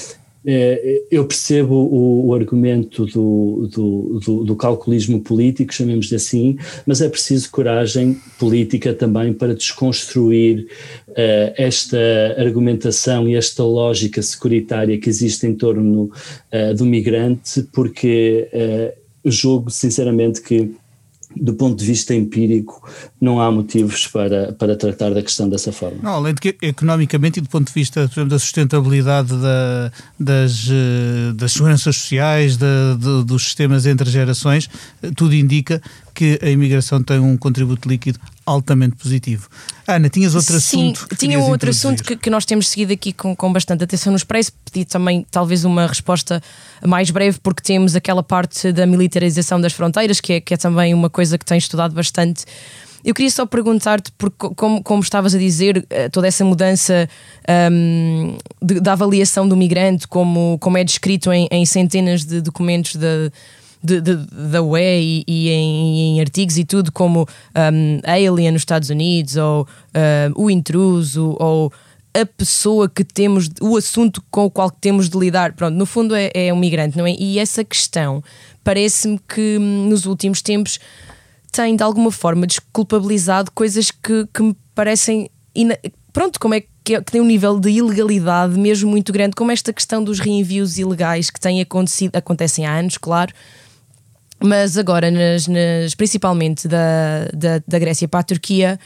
eh, 0.45 1.02
eu 1.11 1.25
percebo 1.25 1.75
o, 1.75 2.26
o 2.26 2.35
argumento 2.35 3.07
do, 3.07 3.69
do, 3.71 4.21
do, 4.25 4.45
do, 4.45 4.57
calculismo 4.57 5.21
político, 5.21 5.73
chamemos-lhe 5.73 6.16
assim, 6.16 6.59
mas 6.85 7.00
é 7.00 7.09
preciso 7.09 7.50
coragem 7.50 8.21
política 8.38 8.92
também 8.92 9.33
para 9.33 9.54
desconstruir 9.54 10.66
uh, 11.09 11.54
esta 11.57 11.97
argumentação 12.37 13.28
e 13.28 13.37
esta 13.37 13.62
lógica 13.62 14.21
securitária 14.21 14.99
que 14.99 15.09
existe 15.09 15.47
em 15.47 15.54
torno 15.54 16.11
uh, 16.52 16.75
do 16.75 16.85
migrante, 16.85 17.62
porque 17.73 18.49
uh, 18.52 19.31
julgo 19.31 19.71
sinceramente 19.71 20.40
que 20.40 20.75
do 21.37 21.55
ponto 21.55 21.79
de 21.79 21.85
vista 21.85 22.15
empírico, 22.15 22.83
não 23.21 23.41
há 23.41 23.51
motivos 23.51 24.07
para, 24.07 24.53
para 24.53 24.77
tratar 24.77 25.11
da 25.11 25.23
questão 25.23 25.49
dessa 25.49 25.73
forma. 25.73 25.99
Não, 26.03 26.12
além 26.12 26.35
de 26.35 26.41
que 26.41 26.57
economicamente 26.62 27.39
e 27.39 27.43
do 27.43 27.49
ponto 27.49 27.69
de 27.69 27.75
vista 27.75 28.01
exemplo, 28.01 28.27
da 28.27 28.39
sustentabilidade 28.39 29.35
da, 29.37 29.93
das, 30.19 30.69
eh, 30.71 31.33
das 31.35 31.53
seguranças 31.53 31.97
sociais, 31.97 32.57
da, 32.57 32.95
dos 33.25 33.45
sistemas 33.45 33.87
entre 33.87 34.11
gerações, 34.11 34.69
eh, 35.03 35.11
tudo 35.15 35.35
indica 35.35 35.81
que 36.14 36.38
a 36.42 36.49
imigração 36.49 37.02
tem 37.02 37.19
um 37.19 37.37
contributo 37.37 37.88
líquido 37.88 38.19
altamente 38.45 38.97
positivo. 38.97 39.49
Ana, 39.87 40.09
tinhas 40.09 40.35
outro 40.35 40.61
Sim, 40.61 40.92
assunto? 40.92 41.16
tinha 41.16 41.38
um 41.38 41.49
outro 41.49 41.71
assunto 41.71 42.02
que, 42.02 42.16
que, 42.16 42.31
nós 42.31 42.45
temos 42.45 42.69
seguido 42.69 42.92
aqui 42.92 43.12
com, 43.12 43.35
com 43.37 43.52
bastante 43.52 43.85
atenção 43.85 44.12
no 44.12 44.16
Expresso. 44.16 44.52
Pedi 44.71 44.85
também 44.85 45.26
talvez 45.31 45.64
uma 45.64 45.87
resposta 45.87 46.42
mais 46.85 47.11
breve, 47.11 47.38
porque 47.42 47.62
temos 47.62 47.95
aquela 47.95 48.23
parte 48.23 48.73
da 48.73 48.87
militarização 48.87 49.61
das 49.61 49.73
fronteiras, 49.73 50.21
que 50.21 50.35
é, 50.35 50.40
que 50.40 50.54
é 50.54 50.57
também 50.57 50.92
uma 50.92 51.09
coisa 51.09 51.38
que 51.38 51.45
tem 51.45 51.59
estudado 51.59 51.95
bastante 51.95 52.45
eu 53.04 53.14
queria 53.14 53.31
só 53.31 53.45
perguntar-te, 53.45 54.12
porque, 54.12 54.54
como, 54.54 54.83
como 54.83 55.02
estavas 55.02 55.35
a 55.35 55.38
dizer, 55.38 55.85
eh, 55.90 56.09
toda 56.09 56.28
essa 56.28 56.45
mudança 56.45 57.09
um, 57.73 58.37
de, 58.62 58.81
da 58.81 58.92
avaliação 58.92 59.49
do 59.49 59.57
migrante, 59.57 60.07
como, 60.07 60.57
como 60.61 60.78
é 60.78 60.85
descrito 60.85 61.33
em, 61.33 61.49
em 61.50 61.66
centenas 61.66 62.25
de 62.25 62.40
documentos 62.40 62.95
de, 62.95 63.33
da 63.83 64.62
UE 64.62 64.79
e, 64.81 65.25
e 65.27 65.49
em, 65.51 66.17
em, 66.17 66.21
artigos 66.21 66.57
e 66.57 66.65
tudo, 66.65 66.93
como 66.93 67.27
um, 67.57 68.01
Alien 68.05 68.53
nos 68.53 68.62
Estados 68.62 68.91
Unidos, 68.91 69.37
ou 69.37 69.62
uh, 69.62 70.43
o 70.43 70.51
intruso, 70.51 71.37
ou 71.41 71.73
a 72.15 72.27
pessoa 72.27 72.89
que 72.89 73.03
temos, 73.03 73.49
o 73.61 73.77
assunto 73.77 74.23
com 74.31 74.45
o 74.45 74.51
qual 74.51 74.71
temos 74.71 75.09
de 75.09 75.19
lidar. 75.19 75.55
Pronto, 75.55 75.75
no 75.75 75.87
fundo 75.87 76.15
é, 76.15 76.31
é 76.35 76.53
um 76.53 76.59
migrante, 76.59 76.97
não 76.97 77.07
é? 77.07 77.15
E 77.19 77.39
essa 77.39 77.65
questão 77.65 78.23
parece-me 78.62 79.19
que 79.19 79.59
hum, 79.59 79.89
nos 79.89 80.07
últimos 80.07 80.43
tempos 80.43 80.79
tem 81.51 81.75
de 81.75 81.83
alguma 81.83 82.11
forma 82.11 82.47
desculpabilizado 82.47 83.51
coisas 83.53 83.91
que, 83.91 84.27
que 84.33 84.43
me 84.43 84.57
parecem. 84.75 85.31
Pronto, 86.12 86.39
como 86.39 86.55
é 86.55 86.61
que, 86.61 86.69
que 86.85 87.01
tem 87.11 87.21
um 87.21 87.27
nível 87.27 87.59
de 87.59 87.71
ilegalidade 87.71 88.59
mesmo 88.59 88.91
muito 88.91 89.12
grande, 89.12 89.35
como 89.35 89.51
esta 89.51 89.73
questão 89.73 90.05
dos 90.05 90.19
reenvios 90.19 90.79
ilegais 90.79 91.31
que 91.31 91.41
têm 91.41 91.61
acontecido, 91.61 92.15
acontecem 92.17 92.67
há 92.67 92.75
anos, 92.75 92.99
claro, 92.99 93.33
mas 94.43 94.77
agora, 94.77 95.11
nas, 95.11 95.47
nas, 95.47 95.95
principalmente 95.95 96.69
da, 96.69 97.29
da, 97.35 97.63
da 97.67 97.79
Grécia 97.79 98.09
para 98.09 98.21
a 98.21 98.25
Turquia 98.25 98.79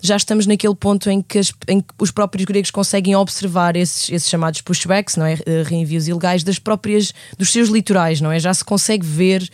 já 0.00 0.16
estamos 0.16 0.46
naquele 0.46 0.74
ponto 0.74 1.10
em 1.10 1.20
que, 1.20 1.38
as, 1.38 1.52
em 1.66 1.80
que 1.80 1.88
os 1.98 2.10
próprios 2.10 2.44
gregos 2.44 2.70
conseguem 2.70 3.16
observar 3.16 3.76
esses, 3.76 4.10
esses, 4.10 4.28
chamados 4.28 4.60
pushbacks, 4.60 5.16
não 5.16 5.26
é? 5.26 5.38
Eh, 5.44 5.62
reenvios 5.64 6.06
ilegais 6.06 6.44
das 6.44 6.58
próprias, 6.58 7.12
dos 7.36 7.50
seus 7.50 7.68
litorais, 7.68 8.20
não 8.20 8.30
é? 8.30 8.38
Já 8.38 8.54
se 8.54 8.64
consegue 8.64 9.04
ver 9.04 9.48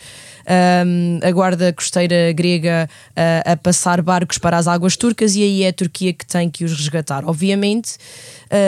um, 0.85 1.19
a 1.23 1.31
guarda 1.31 1.73
costeira 1.73 2.31
grega 2.31 2.87
uh, 3.11 3.51
a 3.51 3.57
passar 3.57 4.01
barcos 4.01 4.37
para 4.37 4.57
as 4.57 4.67
águas 4.67 4.95
turcas 4.95 5.35
e 5.35 5.41
aí 5.41 5.63
é 5.63 5.69
a 5.69 5.73
Turquia 5.73 6.13
que 6.13 6.25
tem 6.25 6.49
que 6.49 6.63
os 6.63 6.73
resgatar. 6.73 7.25
Obviamente, 7.25 7.97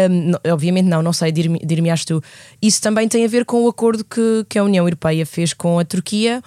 um, 0.10 0.32
não, 0.32 0.54
obviamente 0.54 0.86
não, 0.86 1.04
não 1.04 1.14
sei, 1.14 1.32
dir-me-ás 1.32 2.04
tu. 2.04 2.22
Isso 2.62 2.82
também 2.82 3.08
tem 3.08 3.24
a 3.24 3.28
ver 3.28 3.46
com 3.46 3.64
o 3.64 3.68
acordo 3.68 4.04
que, 4.04 4.46
que 4.50 4.58
a 4.58 4.64
União 4.64 4.86
Europeia 4.86 5.26
fez 5.26 5.54
com 5.54 5.78
a 5.78 5.86
Turquia 5.86 6.42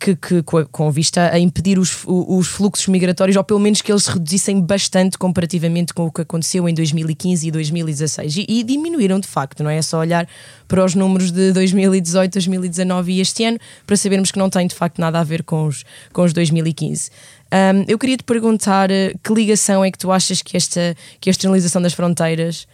que, 0.00 0.16
que 0.16 0.42
com 0.42 0.90
vista 0.90 1.30
a 1.30 1.38
impedir 1.38 1.78
os, 1.78 2.04
os 2.06 2.48
fluxos 2.48 2.86
migratórios, 2.88 3.36
ou 3.36 3.44
pelo 3.44 3.60
menos 3.60 3.82
que 3.82 3.92
eles 3.92 4.04
se 4.04 4.10
reduzissem 4.10 4.60
bastante 4.60 5.18
comparativamente 5.18 5.92
com 5.92 6.06
o 6.06 6.10
que 6.10 6.22
aconteceu 6.22 6.66
em 6.66 6.74
2015 6.74 7.46
e 7.46 7.50
2016. 7.50 8.36
E, 8.38 8.46
e 8.48 8.62
diminuíram 8.64 9.20
de 9.20 9.28
facto, 9.28 9.62
não 9.62 9.70
é? 9.70 9.76
É 9.76 9.82
só 9.82 9.98
olhar 9.98 10.26
para 10.66 10.84
os 10.84 10.94
números 10.94 11.30
de 11.30 11.52
2018, 11.52 12.32
2019 12.32 13.12
e 13.12 13.20
este 13.20 13.44
ano 13.44 13.58
para 13.86 13.96
sabermos 13.96 14.30
que 14.30 14.38
não 14.38 14.48
tem 14.48 14.66
de 14.66 14.74
facto 14.74 14.98
nada 14.98 15.20
a 15.20 15.24
ver 15.24 15.42
com 15.42 15.66
os, 15.66 15.84
com 16.12 16.22
os 16.22 16.32
2015. 16.32 17.10
Um, 17.52 17.84
eu 17.86 17.98
queria 17.98 18.16
te 18.16 18.24
perguntar 18.24 18.90
eh, 18.90 19.12
que 19.22 19.34
ligação 19.34 19.84
é 19.84 19.90
que 19.90 19.98
tu 19.98 20.12
achas 20.12 20.40
que 20.40 20.56
esta, 20.56 20.96
que 21.20 21.28
a 21.28 21.32
externalização 21.32 21.82
das 21.82 21.92
fronteiras 21.92 22.66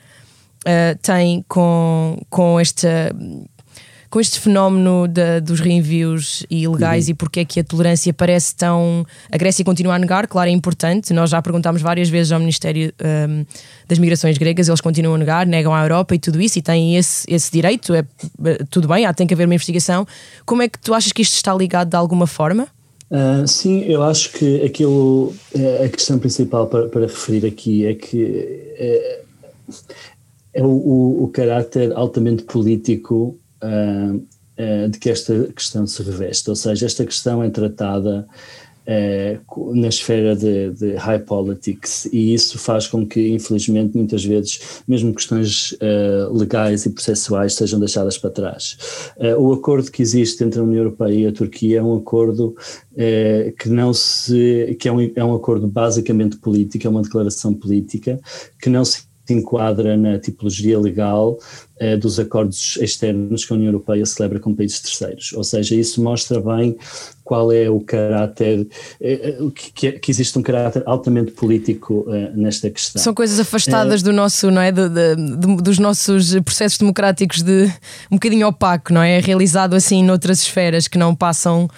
uh, 0.66 0.98
tem 1.00 1.44
com, 1.48 2.20
com 2.28 2.60
esta 2.60 3.10
com 4.16 4.20
este 4.20 4.40
fenómeno 4.40 5.04
dos 5.44 5.60
reenvios 5.60 6.46
ilegais 6.48 7.04
uhum. 7.04 7.10
e 7.10 7.14
porque 7.14 7.40
é 7.40 7.44
que 7.44 7.60
a 7.60 7.64
tolerância 7.64 8.14
parece 8.14 8.56
tão. 8.56 9.04
A 9.30 9.36
Grécia 9.36 9.62
continua 9.62 9.94
a 9.94 9.98
negar, 9.98 10.26
claro, 10.26 10.48
é 10.48 10.52
importante. 10.54 11.12
Nós 11.12 11.28
já 11.28 11.42
perguntámos 11.42 11.82
várias 11.82 12.08
vezes 12.08 12.32
ao 12.32 12.40
Ministério 12.40 12.94
um, 13.28 13.44
das 13.86 13.98
Migrações 13.98 14.38
Gregas, 14.38 14.68
eles 14.68 14.80
continuam 14.80 15.16
a 15.16 15.18
negar, 15.18 15.46
negam 15.46 15.74
à 15.74 15.82
Europa 15.82 16.14
e 16.14 16.18
tudo 16.18 16.40
isso, 16.40 16.58
e 16.58 16.62
têm 16.62 16.96
esse, 16.96 17.26
esse 17.28 17.52
direito. 17.52 17.92
É, 17.92 18.06
tudo 18.70 18.88
bem, 18.88 19.04
há, 19.04 19.12
tem 19.12 19.26
que 19.26 19.34
haver 19.34 19.44
uma 19.44 19.54
investigação. 19.54 20.06
Como 20.46 20.62
é 20.62 20.68
que 20.70 20.78
tu 20.78 20.94
achas 20.94 21.12
que 21.12 21.20
isto 21.20 21.34
está 21.34 21.52
ligado 21.52 21.90
de 21.90 21.96
alguma 21.96 22.26
forma? 22.26 22.68
Uh, 23.10 23.46
sim, 23.46 23.82
eu 23.82 24.02
acho 24.02 24.32
que 24.32 24.64
aquilo, 24.64 25.34
eh, 25.54 25.84
a 25.84 25.88
questão 25.90 26.18
principal 26.18 26.68
para, 26.68 26.88
para 26.88 27.02
referir 27.02 27.44
aqui 27.44 27.84
é 27.84 27.92
que 27.92 28.24
é, 28.78 29.20
é 30.54 30.62
o, 30.62 30.68
o, 30.68 31.24
o 31.24 31.28
caráter 31.28 31.92
altamente 31.92 32.44
político 32.44 33.38
de 34.90 34.98
que 34.98 35.10
esta 35.10 35.52
questão 35.54 35.86
se 35.86 36.02
reveste, 36.02 36.48
ou 36.48 36.56
seja, 36.56 36.86
esta 36.86 37.04
questão 37.04 37.42
é 37.42 37.50
tratada 37.50 38.26
uh, 38.86 39.74
na 39.74 39.88
esfera 39.88 40.34
de, 40.34 40.70
de, 40.70 40.94
high 40.94 41.18
politics 41.18 42.06
e 42.12 42.32
isso 42.32 42.58
faz 42.58 42.86
com 42.86 43.06
que, 43.06 43.28
infelizmente, 43.28 43.96
muitas 43.96 44.24
vezes, 44.24 44.82
mesmo 44.88 45.14
questões 45.14 45.76
legais 46.30 46.86
e 46.86 46.90
processuais 46.90 47.54
sejam 47.54 47.78
deixadas 47.80 48.16
para 48.16 48.30
trás. 48.30 48.78
o 49.38 49.52
acordo 49.52 49.90
que 49.90 50.02
existe 50.02 50.42
entre 50.44 50.60
a 50.60 50.62
União 50.62 50.84
Europeia 50.84 51.14
e 51.14 51.26
a 51.26 51.32
Turquia 51.32 51.78
é 51.78 51.82
um 51.82 51.96
acordo 51.96 52.56
que 53.58 53.68
não 53.68 53.92
se 53.92 54.76
que 54.78 54.88
é 54.88 54.92
um, 54.92 55.00
é 55.14 55.24
um 55.24 55.34
acordo 55.34 55.66
basicamente 55.66 56.36
político, 56.36 56.86
é 56.86 56.90
uma 56.90 57.02
declaração 57.02 57.52
política 57.52 58.20
que 58.60 58.70
não 58.70 58.84
se 58.84 59.06
enquadra 59.32 59.96
na 59.96 60.18
tipologia 60.18 60.78
legal 60.78 61.38
eh, 61.78 61.96
dos 61.96 62.18
acordos 62.18 62.78
externos 62.80 63.44
que 63.44 63.52
a 63.52 63.56
União 63.56 63.68
Europeia 63.68 64.06
celebra 64.06 64.40
com 64.40 64.54
países 64.54 64.80
terceiros. 64.80 65.32
Ou 65.34 65.44
seja, 65.44 65.74
isso 65.74 66.02
mostra 66.02 66.40
bem 66.40 66.76
qual 67.22 67.52
é 67.52 67.68
o 67.68 67.80
caráter, 67.80 68.66
eh, 68.98 69.36
eh 69.38 69.50
que, 69.54 69.92
que, 69.92 70.10
existe 70.10 70.38
um 70.38 70.42
caráter 70.42 70.82
altamente 70.86 71.32
político 71.32 72.06
eh, 72.08 72.30
nesta 72.34 72.70
questão. 72.70 73.02
São 73.02 73.12
coisas 73.12 73.38
afastadas 73.38 74.02
do 74.02 74.12
nosso, 74.12 74.50
não 74.50 74.62
é? 74.62 74.72
Dos 74.72 75.78
nossos 75.78 76.34
processos 76.40 76.78
democráticos 76.78 77.42
de 77.42 77.66
um 78.10 78.16
bocadinho 78.16 78.46
opaco, 78.46 78.92
não 78.92 79.02
é? 79.02 79.20
Realizado 79.20 79.74
assim 79.74 80.02
noutras 80.02 80.40
esferas 80.40 80.88
que 80.88 80.96
não 80.96 81.14
passam 81.14 81.68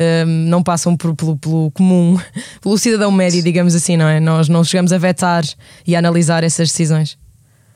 um, 0.00 0.26
não 0.48 0.62
passam 0.62 0.96
por, 0.96 1.14
pelo, 1.14 1.36
pelo, 1.36 1.70
comum, 1.70 2.18
pelo 2.60 2.78
cidadão 2.78 3.10
médio, 3.10 3.42
digamos 3.42 3.74
assim, 3.74 3.96
não 3.96 4.06
é? 4.06 4.20
Nós 4.20 4.48
não 4.48 4.64
chegamos 4.64 4.92
a 4.92 4.98
vetar 4.98 5.44
e 5.86 5.94
a 5.94 5.98
analisar 5.98 6.44
essas 6.44 6.68
decisões. 6.68 7.18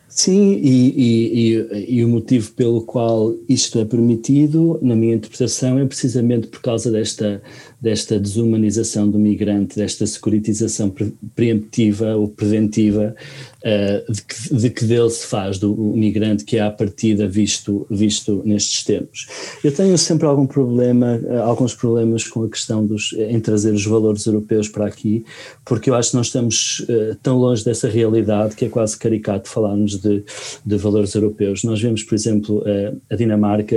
Sim, 0.09 0.53
e, 0.63 0.95
e, 0.97 1.53
e, 1.53 1.97
e, 1.99 2.05
o 2.05 2.09
motivo 2.09 2.53
pelo 2.53 2.81
qual 2.81 3.35
isto 3.49 3.79
é 3.79 3.85
permitido, 3.85 4.79
na 4.81 4.95
minha 4.95 5.15
interpretação, 5.15 5.79
é 5.79 5.85
precisamente 5.85 6.47
por 6.47 6.63
causa 6.63 6.91
desta, 6.91 7.43
desta 7.87 8.19
desumanização 8.19 9.09
do 9.09 9.17
migrante, 9.17 9.77
desta 9.77 10.05
securitização 10.05 10.93
preemptiva 11.37 12.17
ou 12.17 12.27
preventiva 12.27 13.15
uh, 13.63 14.13
de, 14.13 14.23
que, 14.23 14.55
de, 14.57 14.71
que, 14.71 14.85
dele 14.85 15.09
se 15.09 15.25
faz 15.25 15.57
do 15.57 15.73
migrante 15.73 16.45
que 16.45 16.57
é 16.57 16.63
à 16.63 16.69
partida 16.69 17.29
visto, 17.29 17.87
visto 17.89 18.43
nestes 18.45 18.83
termos. 18.83 19.29
Eu 19.63 19.71
tenho 19.73 19.97
sempre 19.97 20.27
algum 20.27 20.49
problema, 20.49 21.21
uh, 21.23 21.43
alguns 21.43 21.77
problemas 21.77 22.25
com 22.25 22.43
a 22.43 22.49
questão 22.49 22.85
dos, 22.85 23.13
em 23.13 23.39
trazer 23.39 23.73
os 23.73 23.87
valores 23.87 24.27
europeus 24.27 24.69
para 24.69 24.85
aqui, 24.85 25.25
porque 25.65 25.89
eu 25.89 25.95
acho 25.95 26.11
que 26.11 26.17
nós 26.17 26.27
estamos 26.27 26.81
uh, 26.89 27.15
tão 27.23 27.39
longe 27.39 27.65
dessa 27.65 27.89
realidade 27.89 28.57
que 28.57 28.65
é 28.65 28.69
quase 28.69 28.99
caricato 28.99 29.49
falarmos 29.49 29.97
de, 30.01 30.25
de 30.65 30.77
valores 30.77 31.15
europeus. 31.15 31.63
Nós 31.63 31.81
vemos, 31.81 32.03
por 32.03 32.17
exemplo, 32.17 32.65
a 33.09 33.15
Dinamarca, 33.15 33.77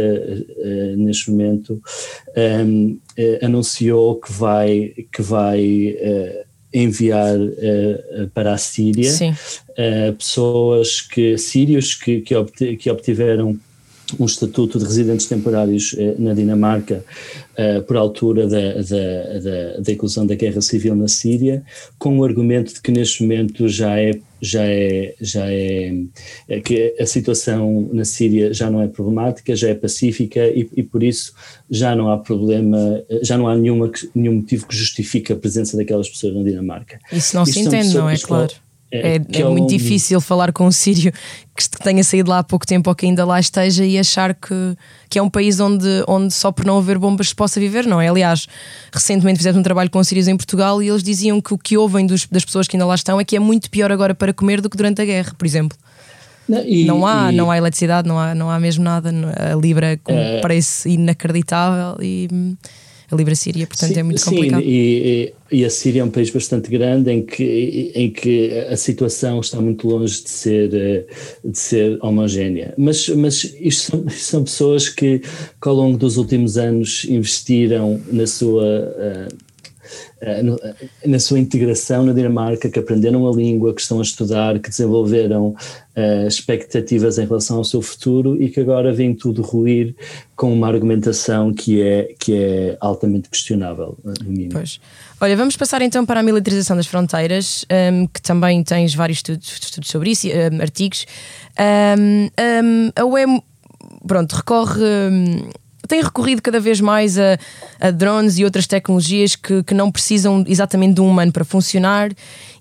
neste 0.98 1.30
momento, 1.30 1.80
um, 2.66 2.98
anunciou 3.42 3.50
anunciou 4.10 4.16
que 4.16 4.32
vai, 4.32 4.94
que 5.12 5.22
vai 5.22 5.96
uh, 6.00 6.46
enviar 6.74 7.38
uh, 7.38 8.30
para 8.34 8.54
a 8.54 8.58
Síria 8.58 9.12
uh, 9.12 10.14
pessoas 10.14 11.02
que, 11.02 11.38
sírios 11.38 11.94
que, 11.96 12.22
que 12.22 12.90
obtiveram 12.90 13.60
um 14.20 14.26
estatuto 14.26 14.80
de 14.80 14.86
residentes 14.86 15.26
temporários 15.26 15.96
eh, 15.98 16.16
na 16.18 16.34
Dinamarca 16.34 17.04
eh, 17.56 17.82
por 17.82 17.98
altura 17.98 18.48
da, 18.48 18.74
da, 18.76 19.40
da, 19.40 19.80
da 19.82 19.92
inclusão 19.92 20.26
da 20.26 20.36
guerra 20.36 20.62
civil 20.62 20.96
na 20.96 21.08
Síria, 21.08 21.64
com 21.98 22.18
o 22.18 22.24
argumento 22.24 22.74
de 22.74 22.82
que 22.82 22.92
neste 22.92 23.22
momento 23.24 23.68
já 23.68 24.00
é 24.00 24.12
já 24.42 24.64
é 24.64 25.16
já 25.20 25.52
é, 25.52 25.94
é 26.48 26.62
que 26.62 26.96
a 26.98 27.06
situação 27.06 27.90
na 27.92 28.06
Síria 28.06 28.54
já 28.54 28.70
não 28.72 28.82
é 28.82 28.88
problemática, 28.88 29.56
já 29.56 29.68
é 29.70 29.76
pacífica 29.76 30.48
e, 30.48 30.70
e 30.78 30.84
por 30.84 31.04
isso 31.04 31.34
já 31.70 31.94
não 31.96 32.10
há 32.10 32.18
problema, 32.18 33.04
já 33.22 33.38
não 33.38 33.50
há 33.50 33.56
nenhuma, 33.56 33.92
nenhum 34.16 34.36
motivo 34.36 34.66
que 34.66 34.76
justifique 34.76 35.34
a 35.34 35.36
presença 35.36 35.76
daquelas 35.76 36.08
pessoas 36.10 36.34
na 36.34 36.44
Dinamarca. 36.44 37.00
Isso 37.12 37.36
não 37.36 37.44
Isto 37.44 37.54
se 37.54 37.60
entende, 37.60 37.94
não 37.94 38.10
é 38.10 38.18
claro. 38.18 38.54
É, 38.92 39.18
é, 39.18 39.42
é, 39.42 39.44
muito 39.44 39.70
difícil 39.70 40.20
falar 40.20 40.52
com 40.52 40.66
um 40.66 40.72
sírio 40.72 41.14
que 41.56 41.70
tenha 41.84 42.04
saído 42.04 42.30
lá 42.30 42.40
há 42.40 42.44
pouco 42.44 42.66
tempo 42.66 42.90
ou 42.90 42.96
que 42.96 43.06
ainda 43.06 43.24
lá 43.24 43.40
esteja 43.40 43.86
e 43.86 44.00
achar 44.00 44.34
que, 44.34 44.76
que 45.08 45.20
é 45.20 45.22
um 45.22 45.30
país 45.30 45.60
onde, 45.60 45.88
onde 46.08 46.34
só 46.34 46.52
por 46.52 46.66
não 46.66 46.80
haver 46.80 46.98
bombas 46.98 47.30
se 47.30 47.36
possa 47.36 47.60
viver, 47.60 47.86
não 47.86 48.02
é? 48.02 48.08
Aliás, 48.08 48.48
recentemente 48.92 49.38
fizemos 49.38 49.60
um 49.60 49.64
trabalho 49.64 49.92
com 49.92 50.04
sírios 50.04 50.28
em 50.28 50.36
Portugal 50.36 50.82
e 50.82 50.90
eles 50.90 51.04
diziam 51.04 51.40
que 51.40 51.54
o 51.54 51.58
que 51.58 51.78
ouvem 51.78 52.08
dos, 52.08 52.26
das 52.26 52.44
pessoas 52.44 52.68
que 52.68 52.78
ainda 52.78 52.86
lá 52.86 52.96
estão 52.96 53.20
é 53.20 53.24
que 53.24 53.36
é 53.36 53.40
muito 53.40 53.70
pior 53.70 53.92
agora 53.92 54.16
para 54.16 54.34
comer 54.34 54.60
do 54.60 54.70
que 54.70 54.78
durante 54.78 55.02
a 55.02 55.06
guerra, 55.06 55.34
por 55.38 55.46
exemplo. 55.46 55.78
Não, 56.48 56.66
e, 56.66 56.84
não 56.86 57.06
há, 57.06 57.32
e... 57.32 57.36
não 57.36 57.52
há 57.52 57.58
eletricidade, 57.58 58.08
não 58.08 58.18
há, 58.18 58.34
não 58.34 58.50
há 58.50 58.60
mesmo 58.60 58.84
nada. 58.84 59.12
A 59.52 59.56
Libra 59.56 60.00
com 60.04 60.14
é... 60.14 60.42
preço 60.42 60.90
inacreditável 60.90 61.96
e 62.02 62.28
a 63.12 63.16
Libra 63.16 63.36
Síria, 63.36 63.66
portanto 63.66 63.94
sim, 63.94 64.00
é 64.00 64.04
muito 64.04 64.24
complicado. 64.24 64.62
Sim, 64.62 64.68
e, 64.70 65.34
e, 65.52 65.66
a 65.66 65.70
Síria 65.70 66.02
é 66.02 66.04
um 66.04 66.12
país 66.12 66.30
bastante 66.30 66.70
grande 66.70 67.12
em 67.12 67.26
que, 67.26 67.92
em 67.96 68.12
que 68.12 68.52
a 68.70 68.78
situação 68.78 69.40
está 69.40 69.60
muito 69.60 69.88
longe 69.88 70.24
de 70.24 70.30
ser, 70.30 70.74
eh, 70.74 71.06
de 71.44 71.58
ser 71.58 71.98
homogénea. 72.02 72.74
Mas, 72.78 73.10
mas 73.10 73.44
isto 73.60 73.92
são, 73.92 74.06
isto 74.08 74.22
são 74.30 74.44
pessoas 74.44 74.90
que, 74.90 75.20
que 75.20 75.68
ao 75.68 75.74
longo 75.74 75.98
dos 75.98 76.18
últimos 76.18 76.58
anos 76.58 77.06
investiram 77.06 78.00
na 78.12 78.28
sua. 78.28 79.28
Uh, 80.22 81.08
na 81.08 81.20
sua 81.20 81.40
integração 81.40 82.06
na 82.06 82.14
Dinamarca, 82.14 82.70
que 82.70 82.80
aprenderam 82.80 83.28
a 83.28 83.32
língua, 83.32 83.74
que 83.74 83.82
estão 83.82 84.00
a 84.00 84.04
estudar, 84.04 84.60
que 84.60 84.70
desenvolveram 84.70 85.56
expectativas 86.28 87.18
em 87.18 87.26
relação 87.26 87.58
ao 87.58 87.64
seu 87.66 87.82
futuro 87.82 88.42
e 88.42 88.50
que 88.50 88.62
agora 88.62 88.94
vem 88.94 89.14
tudo 89.14 89.42
ruir 89.42 89.94
com 90.34 90.54
uma 90.54 90.68
argumentação 90.68 91.54
que 91.54 91.82
é, 91.82 92.14
que 92.18 92.34
é 92.34 92.78
altamente 92.80 93.30
questionável. 93.30 93.98
Pois. 94.50 94.80
Olha, 95.20 95.36
vamos 95.36 95.58
passar 95.58 95.82
então 95.82 96.06
para 96.06 96.22
a 96.22 96.24
militarização 96.24 96.78
das 96.78 96.88
fronteiras, 96.88 97.66
um, 97.92 98.08
que 98.08 98.22
também 98.22 98.64
tens 98.64 98.96
vários 98.96 99.18
estudos, 99.18 99.60
estudos 99.62 99.90
sobre 99.90 100.12
isso, 100.12 100.28
um, 100.28 100.62
artigos. 100.62 101.06
Um, 101.60 102.92
a 102.96 103.04
UE, 103.04 103.44
pronto, 104.08 104.34
recorre 104.34 104.82
tem 105.90 106.04
recorrido 106.04 106.40
cada 106.40 106.60
vez 106.60 106.80
mais 106.80 107.18
a, 107.18 107.38
a 107.80 107.90
drones 107.90 108.38
e 108.38 108.46
outras 108.46 108.68
tecnologias 108.68 109.36
que, 109.36 109.64
que, 109.64 109.74
não 109.74 109.92
precisam 109.92 110.46
exatamente 110.48 110.94
de 110.94 111.02
um 111.02 111.10
humano 111.10 111.32
para 111.32 111.44
funcionar. 111.44 112.12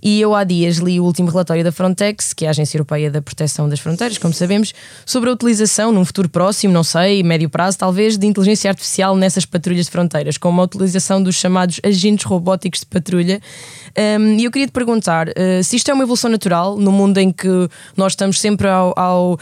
E 0.03 0.21
eu 0.21 0.35
há 0.35 0.45
dias 0.45 0.77
li 0.77 1.01
o 1.01 1.05
último 1.05 1.31
relatório 1.31 1.65
da 1.65 1.73
Frontex, 1.73 2.33
que 2.33 2.45
é 2.45 2.49
a 2.49 2.51
Agência 2.51 2.77
Europeia 2.77 3.11
da 3.11 3.21
Proteção 3.21 3.69
das 3.69 3.81
Fronteiras, 3.81 4.19
como 4.19 4.33
sabemos, 4.33 4.73
sobre 5.05 5.31
a 5.31 5.33
utilização, 5.33 5.93
num 5.93 6.05
futuro 6.05 6.29
próximo, 6.29 6.73
não 6.73 6.85
sei, 6.85 7.23
médio 7.23 7.49
prazo 7.49 7.79
talvez, 7.79 8.17
de 8.17 8.27
inteligência 8.27 8.71
artificial 8.71 9.17
nessas 9.17 9.45
patrulhas 9.45 9.87
de 9.87 9.93
fronteiras, 9.93 10.39
com 10.39 10.49
uma 10.49 10.63
utilização 10.63 11.23
dos 11.23 11.37
chamados 11.37 11.81
agentes 11.83 12.25
robóticos 12.25 12.81
de 12.81 12.87
patrulha. 12.87 13.41
Um, 13.99 14.37
e 14.39 14.45
eu 14.45 14.51
queria 14.51 14.67
te 14.67 14.73
perguntar 14.73 15.29
uh, 15.29 15.65
se 15.65 15.77
isto 15.77 15.91
é 15.91 15.95
uma 15.95 16.05
evolução 16.05 16.31
natural 16.31 16.77
no 16.77 16.93
mundo 16.93 17.19
em 17.19 17.33
que 17.33 17.49
nós 17.97 18.13
estamos 18.13 18.39
sempre 18.41 18.69
ao, 18.69 18.97
ao 18.97 19.39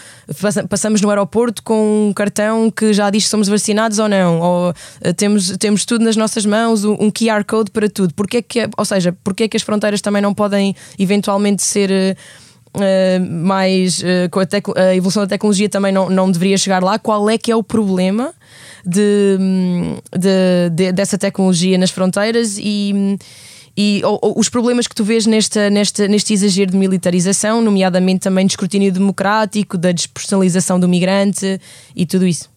passamos 0.71 1.01
no 1.03 1.11
aeroporto 1.11 1.63
com 1.63 2.09
um 2.09 2.13
cartão 2.13 2.71
que 2.71 2.93
já 2.93 3.11
diz 3.11 3.25
que 3.25 3.31
somos 3.31 3.49
vacinados 3.49 3.99
ou 3.99 4.09
não, 4.09 4.41
ou 4.41 4.71
uh, 4.71 5.15
temos, 5.15 5.57
temos 5.59 5.85
tudo 5.85 6.05
nas 6.05 6.17
nossas 6.17 6.47
mãos, 6.47 6.85
um 6.85 7.11
QR 7.11 7.45
Code 7.47 7.71
para 7.71 7.89
tudo. 7.89 8.15
Porque 8.15 8.39
é 8.39 8.43
que, 8.43 8.69
ou 8.77 8.85
seja, 8.85 9.17
porque 9.25 9.45
é 9.45 9.49
que 9.49 9.57
as 9.57 9.63
fronteiras 9.63 10.01
também 10.01 10.23
não 10.23 10.33
podem 10.33 10.46
eventualmente 10.99 11.63
ser. 11.63 11.91
Uh, 11.91 12.77
mais 13.31 14.01
uh, 14.01 14.29
com 14.31 14.39
a, 14.39 14.45
a, 14.77 14.95
evolução 14.95 15.23
da 15.23 15.27
tecnologia 15.27 15.67
também 15.67 15.91
não, 15.91 16.11
não 16.11 16.31
deveria 16.31 16.59
chegar 16.59 16.83
lá. 16.83 16.99
Qual 16.99 17.31
é 17.31 17.39
que 17.39 17.51
é 17.51 17.57
o 17.57 17.63
problema 17.63 18.35
de, 18.85 19.39
de, 20.13 20.71
de 20.71 20.93
dessa 20.93 21.17
tecnologia 21.19 21.77
nas 21.77 21.91
fronteiras 21.91 22.59
e, 22.59 23.19
e 23.77 24.01
ou, 24.05 24.19
ou, 24.23 24.39
os 24.39 24.49
problemas 24.49 24.87
que 24.87 24.95
tu 24.95 25.05
vês 25.05 25.27
nesta, 25.27 25.69
nesta, 25.69 26.07
neste 26.07 26.33
exagero 26.33 26.71
de 26.71 26.77
militarização, 26.77 27.61
nomeadamente 27.61 28.21
também 28.21 28.47
de 28.47 28.53
escrutínio 28.53 28.93
democrático, 28.93 29.77
da 29.77 29.91
despersonalização 29.91 30.79
do 30.79 30.89
migrante 30.89 31.61
e 31.95 32.07
tudo 32.07 32.27
isso? 32.27 32.56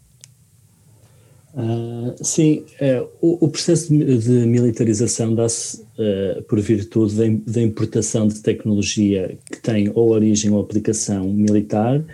Uh, 1.53 2.13
sim, 2.23 2.63
uh, 2.79 3.09
o, 3.19 3.45
o, 3.45 3.49
processo 3.49 3.89
de, 3.89 4.17
de 4.19 4.45
militarização 4.45 5.33
dá-se 5.33 5.81
uh, 5.81 6.43
por 6.43 6.59
virtude 6.59 7.15
da, 7.15 7.23
da, 7.53 7.61
importação 7.61 8.27
de 8.27 8.39
tecnologia 8.39 9.35
que 9.51 9.59
tem 9.59 9.91
ou 9.95 10.11
origem 10.11 10.51
ou 10.51 10.61
aplicação 10.61 11.25
militar 11.25 12.05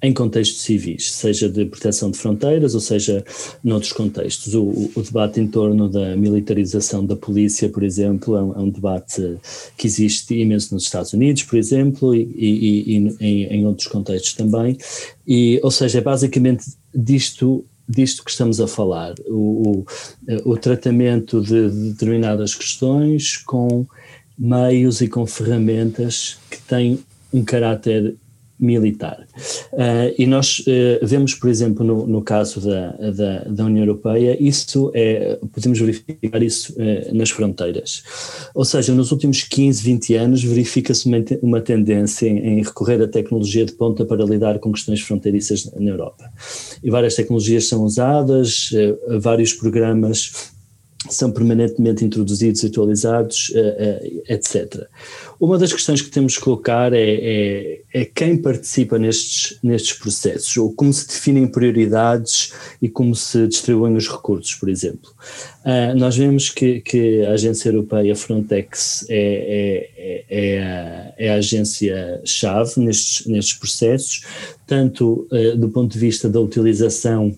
em 0.00 0.12
contextos 0.12 0.62
civis, 0.62 1.10
seja 1.10 1.48
de 1.48 1.64
proteção 1.64 2.12
de 2.12 2.18
fronteiras 2.18 2.74
ou 2.74 2.80
seja 2.80 3.24
noutros 3.64 3.92
contextos. 3.92 4.54
O, 4.54 4.90
o 4.94 5.02
debate 5.02 5.40
em 5.40 5.48
torno 5.48 5.88
da 5.88 6.14
militarização 6.14 7.04
da 7.04 7.16
polícia, 7.16 7.68
por 7.68 7.82
exemplo, 7.82 8.36
é 8.36 8.42
um, 8.42 8.52
é 8.52 8.58
um, 8.60 8.70
debate 8.70 9.38
que 9.76 9.88
existe 9.88 10.34
imenso 10.34 10.72
nos 10.72 10.84
Estados 10.84 11.12
Unidos, 11.12 11.42
por 11.42 11.58
exemplo, 11.58 12.14
e, 12.14 12.20
e, 12.20 12.96
e 12.96 13.16
em, 13.20 13.44
em 13.46 13.66
outros 13.66 13.88
contextos 13.88 14.34
também. 14.34 14.78
E, 15.26 15.58
ou 15.64 15.70
seja, 15.72 15.98
é 15.98 16.00
basicamente 16.00 16.64
disto 16.94 17.64
disto 17.88 18.24
que 18.24 18.30
estamos 18.30 18.60
a 18.60 18.68
falar, 18.68 19.14
o, 19.26 19.84
o, 20.44 20.52
o 20.52 20.56
tratamento 20.56 21.40
de, 21.40 21.70
de 21.70 21.90
determinadas 21.90 22.54
questões 22.54 23.36
com 23.38 23.86
meios 24.38 25.00
e 25.00 25.08
com 25.08 25.26
ferramentas 25.26 26.38
que 26.50 26.60
têm 26.60 27.00
um 27.32 27.44
caráter 27.44 28.14
militar. 28.58 29.26
Uh, 29.72 30.12
e 30.18 30.26
nós 30.26 30.58
uh, 30.60 31.06
vemos, 31.06 31.34
por 31.34 31.48
exemplo, 31.48 31.84
no, 31.84 32.06
no 32.06 32.22
caso 32.22 32.60
da, 32.60 32.90
da, 32.92 33.44
da, 33.44 33.64
União 33.64 33.84
Europeia, 33.84 34.36
isso 34.40 34.90
é, 34.94 35.38
podemos 35.52 35.78
verificar 35.78 36.42
isso 36.42 36.74
uh, 36.74 37.14
nas 37.14 37.30
fronteiras. 37.30 38.02
Ou 38.54 38.64
seja, 38.64 38.94
nos 38.94 39.12
últimos 39.12 39.42
15, 39.42 39.82
20 39.82 40.14
anos 40.14 40.44
verifica-se 40.44 41.06
uma, 41.06 41.18
uma 41.42 41.60
tendência 41.60 42.26
em, 42.26 42.38
em, 42.38 42.62
recorrer 42.62 43.00
à 43.02 43.06
tecnologia 43.06 43.64
de 43.64 43.72
ponta 43.72 44.04
para 44.04 44.24
lidar 44.24 44.58
com 44.58 44.72
questões 44.72 45.00
fronteiriças 45.00 45.70
na 45.78 45.90
Europa. 45.90 46.30
E 46.82 46.90
várias 46.90 47.14
tecnologias 47.14 47.68
são 47.68 47.82
usadas, 47.84 48.70
vários 49.20 49.52
programas 49.52 50.57
são 51.08 51.30
permanentemente 51.30 52.04
introduzidos 52.04 52.64
atualizados, 52.64 53.52
etc. 54.28 54.88
Uma 55.40 55.56
das 55.56 55.72
questões 55.72 56.02
que 56.02 56.10
temos 56.10 56.36
que 56.36 56.42
colocar 56.42 56.92
é, 56.92 56.98
é, 56.98 57.80
é, 57.94 58.04
quem 58.04 58.36
participa 58.36 58.98
nestes, 58.98 59.56
nestes 59.62 59.92
processos, 59.92 60.56
ou 60.56 60.72
como 60.72 60.92
se 60.92 61.06
definem 61.06 61.46
prioridades 61.46 62.52
e 62.82 62.88
como 62.88 63.14
se 63.14 63.46
distribuem 63.46 63.96
os 63.96 64.08
recursos, 64.08 64.54
por 64.54 64.68
exemplo. 64.68 65.12
Uh, 65.64 65.96
nós 65.96 66.16
vemos 66.16 66.50
que, 66.50 66.80
que, 66.80 67.24
a 67.24 67.32
agência 67.32 67.68
europeia 67.68 68.16
Frontex 68.16 69.06
é, 69.08 69.90
é, 69.96 70.24
é 70.28 70.62
a, 70.62 71.14
é 71.16 71.30
a 71.30 71.34
agência-chave 71.34 72.80
nestes, 72.80 73.26
nestes 73.26 73.54
processos, 73.54 74.24
tanto 74.66 75.28
uh, 75.30 75.56
do 75.56 75.68
ponto 75.68 75.92
de 75.92 75.98
vista 76.00 76.28
da 76.28 76.40
utilização 76.40 77.34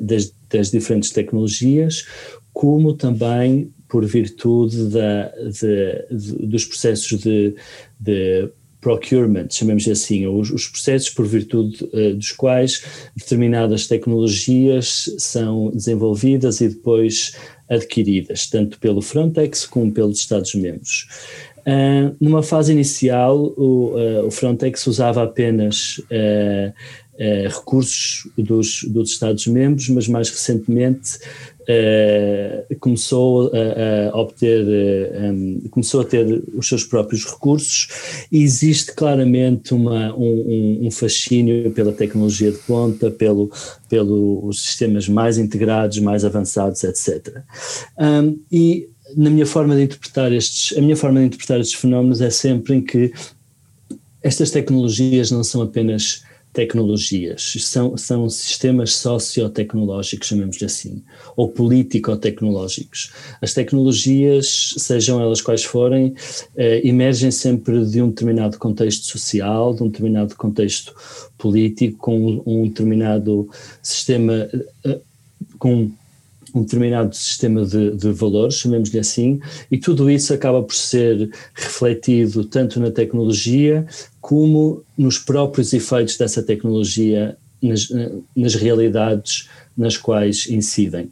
das, 0.00 0.32
das 0.50 0.70
diferentes 0.72 1.10
tecnologias, 1.10 2.04
como 2.52 2.94
também 2.94 3.72
por 3.88 4.04
virtude 4.06 4.88
da, 4.88 5.28
de, 5.28 6.06
de, 6.10 6.46
dos 6.46 6.64
processos 6.64 7.18
de, 7.20 7.54
de 8.00 8.50
procurement, 8.82 9.46
chamemos 9.48 9.86
assim, 9.86 10.26
os, 10.26 10.50
os 10.50 10.66
processos 10.66 11.08
por 11.08 11.24
virtude 11.24 11.84
uh, 11.84 12.14
dos 12.14 12.32
quais 12.32 12.82
determinadas 13.16 13.86
tecnologias 13.86 15.08
são 15.18 15.70
desenvolvidas 15.70 16.60
e 16.60 16.68
depois 16.68 17.36
adquiridas, 17.70 18.48
tanto 18.48 18.78
pelo 18.80 19.00
Frontex 19.00 19.64
como 19.66 19.92
pelos 19.92 20.18
Estados-membros. 20.18 21.06
Uh, 21.58 22.16
numa 22.20 22.42
fase 22.42 22.72
inicial, 22.72 23.54
o, 23.56 23.94
uh, 23.94 24.26
o, 24.26 24.30
Frontex 24.32 24.84
usava 24.88 25.22
apenas 25.22 26.00
recursos 27.48 28.28
dos, 28.36 28.82
dos 28.88 29.12
Estados-membros, 29.12 29.88
mas 29.90 30.08
mais 30.08 30.28
recentemente 30.28 31.18
Uh, 31.62 32.76
começou 32.80 33.52
a, 33.54 34.14
a 34.14 34.20
obter, 34.20 34.66
um, 35.22 35.60
começou 35.70 36.00
a 36.00 36.04
ter 36.04 36.42
os 36.54 36.66
seus 36.66 36.82
próprios 36.82 37.24
recursos 37.24 37.88
e 38.32 38.42
existe 38.42 38.92
claramente 38.94 39.72
uma, 39.72 40.12
um, 40.16 40.86
um, 40.86 40.90
fascínio 40.90 41.70
pela 41.70 41.92
tecnologia 41.92 42.50
de 42.50 42.58
ponta, 42.58 43.10
pelo, 43.10 43.50
pelos 43.88 44.60
sistemas 44.60 45.08
mais 45.08 45.38
integrados, 45.38 45.98
mais 46.00 46.24
avançados, 46.24 46.82
etc. 46.82 47.42
Um, 47.96 48.38
e 48.50 48.88
na 49.16 49.30
minha 49.30 49.46
forma 49.46 49.76
de 49.76 49.82
interpretar 49.82 50.32
estes, 50.32 50.76
a 50.76 50.80
minha 50.80 50.96
forma 50.96 51.20
de 51.20 51.26
interpretar 51.26 51.60
estes 51.60 51.78
fenómenos 51.78 52.20
é 52.20 52.30
sempre 52.30 52.74
em 52.74 52.80
que 52.80 53.12
estas 54.22 54.50
tecnologias 54.50 55.30
não 55.30 55.42
são 55.42 55.62
apenas 55.62 56.22
tecnologias, 56.52 57.54
são, 57.60 57.96
são 57.96 58.28
sistemas 58.28 58.94
sociotecnológicos, 58.96 60.28
chamemos-lhe 60.28 60.66
assim, 60.66 61.02
ou 61.34 61.48
político-tecnológicos. 61.48 63.10
As 63.40 63.54
tecnologias, 63.54 64.74
sejam 64.76 65.20
elas 65.20 65.40
quais 65.40 65.64
forem, 65.64 66.14
eh, 66.54 66.86
emergem 66.86 67.30
sempre 67.30 67.84
de 67.86 68.02
um 68.02 68.10
determinado 68.10 68.58
contexto 68.58 69.06
social, 69.06 69.74
de 69.74 69.82
um 69.82 69.88
determinado 69.88 70.36
contexto 70.36 70.94
político, 71.38 71.96
com 71.96 72.42
um 72.44 72.68
determinado 72.68 73.48
sistema, 73.82 74.48
eh, 74.84 75.00
com 75.58 75.90
um 76.54 76.62
determinado 76.62 77.14
sistema 77.14 77.64
de, 77.64 77.92
de 77.92 78.10
valores, 78.12 78.56
chamemos-lhe 78.56 78.98
assim, 78.98 79.40
e 79.70 79.78
tudo 79.78 80.10
isso 80.10 80.34
acaba 80.34 80.62
por 80.62 80.74
ser 80.74 81.30
refletido 81.54 82.44
tanto 82.44 82.78
na 82.78 82.90
tecnologia 82.90 83.86
como 84.20 84.82
nos 84.96 85.18
próprios 85.18 85.72
efeitos 85.72 86.16
dessa 86.16 86.42
tecnologia 86.42 87.36
nas, 87.62 87.88
nas 88.36 88.54
realidades 88.54 89.48
nas 89.76 89.96
quais 89.96 90.48
incidem. 90.48 91.10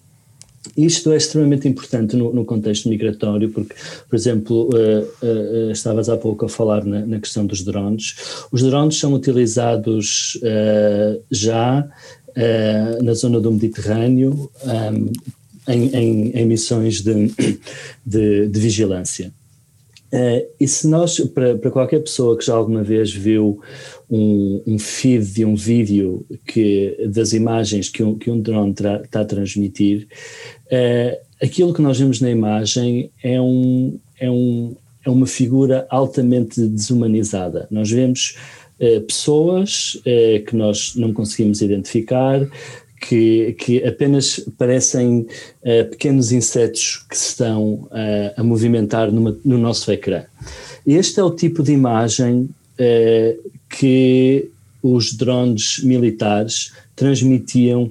Isto 0.77 1.11
é 1.11 1.17
extremamente 1.17 1.67
importante 1.67 2.15
no, 2.15 2.35
no, 2.35 2.45
contexto 2.45 2.89
migratório, 2.89 3.51
porque, 3.51 3.75
por 4.09 4.15
exemplo, 4.15 4.69
uh, 4.69 5.27
uh, 5.27 5.71
estavas 5.71 6.11
há 6.11 6.19
pouco 6.19 6.45
a 6.45 6.49
falar 6.51 6.85
na, 6.85 7.05
na, 7.07 7.19
questão 7.19 7.47
dos 7.47 7.65
drones. 7.65 8.45
Os 8.53 8.63
drones 8.63 8.99
são 8.99 9.15
utilizados 9.15 10.35
uh, 10.37 11.23
já 11.31 11.89
uh, 12.37 13.03
na 13.03 13.15
zona 13.15 13.41
do 13.41 13.53
Mediterrâneo 13.53 14.51
um, 14.65 15.13
em, 15.69 15.89
em, 15.95 16.31
em, 16.31 16.47
missões 16.47 17.01
de, 17.01 17.33
de, 18.05 18.49
de 18.49 18.61
vigilância. 18.61 19.33
Uh, 20.13 20.45
e 20.59 20.67
se 20.67 20.89
nós, 20.89 21.21
para, 21.21 21.57
para 21.57 21.71
qualquer 21.71 22.01
pessoa 22.01 22.37
que 22.37 22.45
já 22.45 22.55
alguma 22.55 22.83
vez 22.83 23.13
viu 23.13 23.61
um, 24.11 24.61
um 24.67 24.79
feed 24.79 25.25
de 25.25 25.45
um 25.45 25.55
vídeo 25.55 26.27
que, 26.47 27.09
das 27.09 27.33
imagens 27.33 27.89
que 27.89 28.03
um, 28.03 28.19
que 28.19 28.29
um 28.29 28.41
drone 28.41 28.73
está 28.73 29.21
a 29.21 29.25
transmitir, 29.25 30.09
uh, 30.67 31.17
aquilo 31.41 31.73
que 31.73 31.81
nós 31.81 31.99
vemos 31.99 32.21
na 32.21 32.31
imagem 32.31 33.11
é, 33.23 33.41
um, 33.41 33.99
é, 34.19 34.29
um, 34.29 34.75
é 35.05 35.11
uma 35.11 35.27
figura 35.27 35.87
altamente 35.89 36.61
desumanizada. 36.61 37.69
Nós 37.71 37.89
vemos 37.91 38.37
pessoas 39.07 40.01
que 40.47 40.57
nós 40.57 40.95
não 40.97 41.13
conseguimos 41.13 41.61
identificar, 41.61 42.49
que, 43.01 43.55
que 43.59 43.85
apenas 43.85 44.41
parecem 44.59 45.27
uh, 45.63 45.91
pequenos 45.91 46.33
insetos 46.33 47.05
que 47.09 47.17
estão 47.17 47.89
a 48.37 48.43
movimentar 48.43 49.11
numa, 49.11 49.37
no 49.45 49.59
nosso 49.59 49.91
ecrã. 49.93 50.23
Este 50.87 51.21
é 51.21 51.23
o 51.23 51.31
tipo 51.31 51.63
de 51.63 51.73
imagem 51.73 52.49
que 53.69 54.51
os 54.83 55.13
drones 55.13 55.83
militares 55.83 56.73
transmitiam 56.97 57.91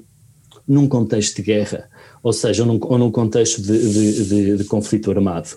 num 0.67 0.87
contexto 0.87 1.37
de 1.37 1.43
guerra, 1.43 1.89
ou 2.21 2.33
seja, 2.33 2.65
num, 2.65 2.79
ou 2.81 2.97
num 2.97 3.11
contexto 3.11 3.61
de, 3.61 3.77
de, 3.77 4.25
de, 4.25 4.57
de, 4.57 4.63
conflito 4.65 5.11
armado, 5.11 5.49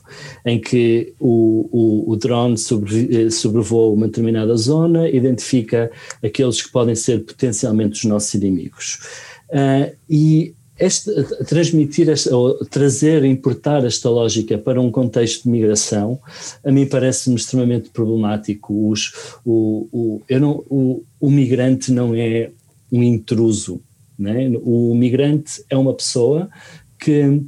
em 0.45 0.61
que 0.61 1.13
o, 1.19 1.69
o, 1.73 2.13
o 2.13 2.17
drone 2.17 2.57
sobre, 2.57 3.31
sobrevoa 3.31 3.93
uma 3.93 4.07
determinada 4.07 4.57
zona, 4.57 5.09
identifica 5.09 5.91
aqueles 6.23 6.63
que 6.63 6.71
podem 6.71 6.95
ser 6.95 7.25
potencialmente 7.25 7.99
os 7.99 8.05
nossos 8.05 8.33
inimigos. 8.35 8.99
Uh, 9.49 9.95
e 10.09 10.55
este, 10.79 11.13
transmitir, 11.47 12.09
esta, 12.09 12.35
ou 12.37 12.65
trazer, 12.65 13.25
importar 13.25 13.85
esta 13.85 14.11
lógica 14.11 14.59
para 14.59 14.81
um 14.81 14.91
contexto 14.91 15.45
de 15.45 15.51
migração, 15.51 16.19
a 16.65 16.73
mim 16.73 16.87
parece-me 16.87 17.37
extremamente 17.37 17.91
problemático. 17.91 18.91
Os, 18.91 19.13
o, 19.45 19.87
o, 19.93 20.23
eu 20.29 20.41
não, 20.41 20.65
o, 20.69 21.05
o 21.21 21.31
migrante 21.31 21.93
não 21.93 22.15
é 22.15 22.51
um 22.91 23.03
intruso, 23.03 23.81
né? 24.23 24.51
o 24.63 24.95
migrante 24.95 25.65
é 25.69 25.77
uma 25.77 25.93
pessoa 25.93 26.49
que, 26.99 27.43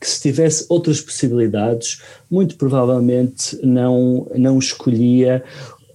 que 0.00 0.08
se 0.08 0.20
tivesse 0.20 0.66
outras 0.68 1.00
possibilidades, 1.00 2.02
muito 2.30 2.56
provavelmente 2.56 3.58
não, 3.62 4.30
não 4.36 4.58
escolhia 4.58 5.42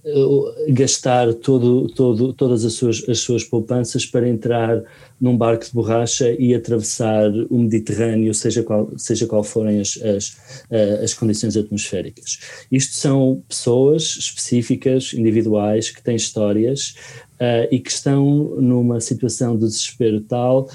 eh, 0.02 0.72
gastar 0.72 1.34
todo, 1.34 1.86
todo, 1.88 2.32
todas 2.32 2.64
as 2.64 2.72
suas, 2.72 3.06
as 3.06 3.18
suas 3.18 3.44
poupanças 3.44 4.06
para 4.06 4.26
entrar 4.26 4.82
num 5.20 5.36
barco 5.36 5.66
de 5.66 5.72
borracha 5.72 6.34
e 6.38 6.54
atravessar 6.54 7.30
o 7.50 7.58
Mediterrâneo, 7.58 8.32
seja 8.32 8.62
qual, 8.62 8.90
seja 8.96 9.26
qual 9.26 9.44
forem 9.44 9.78
as, 9.78 10.00
as, 10.02 10.36
eh, 10.70 11.00
as 11.04 11.12
condições 11.12 11.54
atmosféricas. 11.54 12.38
Isto 12.72 12.94
são 12.94 13.42
pessoas 13.46 14.16
específicas, 14.18 15.12
individuais, 15.12 15.90
que 15.90 16.02
têm 16.02 16.16
histórias 16.16 16.94
uh, 17.40 17.68
e 17.70 17.78
que 17.78 17.90
estão 17.90 18.56
numa 18.60 19.00
situação 19.00 19.56
de 19.56 19.66
desespero 19.66 20.20
tal 20.20 20.68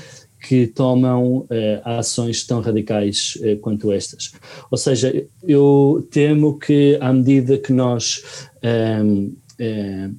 que 0.47 0.67
tomam 0.67 1.37
uh, 1.37 1.47
ações 1.83 2.45
tão 2.45 2.61
radicais 2.61 3.37
uh, 3.37 3.57
quanto 3.59 3.91
estas. 3.91 4.31
Ou 4.69 4.77
seja, 4.77 5.25
eu 5.43 6.07
temo 6.11 6.59
que 6.59 6.97
à 7.01 7.11
medida 7.11 7.57
que 7.57 7.73
nós 7.73 8.23
um, 8.63 9.35
ehm, 9.59 10.09
uh, 10.09 10.15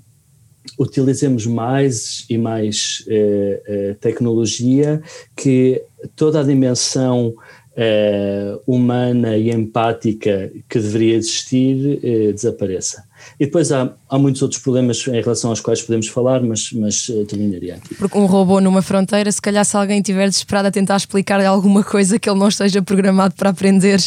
utilizemos 0.79 1.47
mais 1.47 2.27
e 2.29 2.37
mais 2.37 3.07
tecnologia, 4.01 5.01
que 5.35 5.81
toda 6.15 6.41
a 6.41 6.43
dimensão 6.43 7.35
humana 8.67 9.39
e 9.39 9.51
empática 9.51 10.53
que 10.69 10.79
deveria 10.79 11.15
existir 11.15 12.01
desapareça. 12.35 13.06
E 13.39 13.47
depois 13.47 13.73
há, 13.73 13.93
há 14.09 14.19
muitos 14.19 14.43
outros 14.43 14.61
problemas 14.61 15.07
em 15.07 15.21
relação 15.21 15.51
aos 15.51 15.61
quais 15.61 15.83
podemos 15.83 16.09
falar, 16.09 16.43
mas, 16.43 16.73
mas 16.73 17.09
uh, 17.09 17.25
terminaria 17.25 17.77
aqui. 17.77 17.95
Porque 17.95 18.17
um 18.17 18.27
robô 18.27 18.61
numa 18.61 18.83
fronteira, 18.83 19.31
se 19.31 19.41
calhar 19.41 19.65
se 19.65 19.77
alguém 19.77 19.99
estiver 19.99 20.29
desesperado 20.29 20.69
a 20.69 20.71
tentar 20.71 20.97
explicar 20.97 21.45
alguma 21.45 21.83
coisa 21.85 22.19
que 22.19 22.29
ele 22.29 22.39
não 22.39 22.49
esteja 22.49 22.83
programado 22.83 23.35
para 23.35 23.51
aprender, 23.51 24.01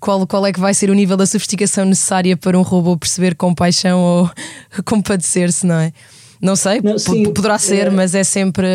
qual, 0.00 0.26
qual 0.26 0.46
é 0.46 0.52
que 0.52 0.60
vai 0.60 0.74
ser 0.74 0.90
o 0.90 0.94
nível 0.94 1.16
da 1.16 1.26
sofisticação 1.26 1.84
necessária 1.84 2.36
para 2.36 2.58
um 2.58 2.62
robô 2.62 2.96
perceber 2.96 3.34
compaixão 3.34 4.00
ou 4.00 4.30
compadecer-se, 4.84 5.66
não 5.66 5.76
é? 5.76 5.92
Não 6.44 6.56
sei, 6.56 6.82
não, 6.82 6.98
sim, 6.98 7.32
poderá 7.32 7.58
ser, 7.58 7.86
é... 7.86 7.90
mas 7.90 8.14
é 8.14 8.22
sempre. 8.22 8.66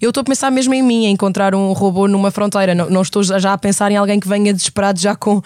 Eu 0.00 0.08
estou 0.08 0.22
a 0.22 0.24
pensar 0.24 0.50
mesmo 0.50 0.74
em 0.74 0.82
mim, 0.82 1.06
a 1.06 1.08
encontrar 1.08 1.54
um 1.54 1.72
robô 1.72 2.08
numa 2.08 2.32
fronteira. 2.32 2.74
Não, 2.74 2.90
não 2.90 3.02
estou 3.02 3.22
já 3.22 3.52
a 3.52 3.58
pensar 3.58 3.92
em 3.92 3.96
alguém 3.96 4.18
que 4.18 4.26
venha 4.26 4.52
desesperado 4.52 4.98
já 4.98 5.14
com 5.14 5.40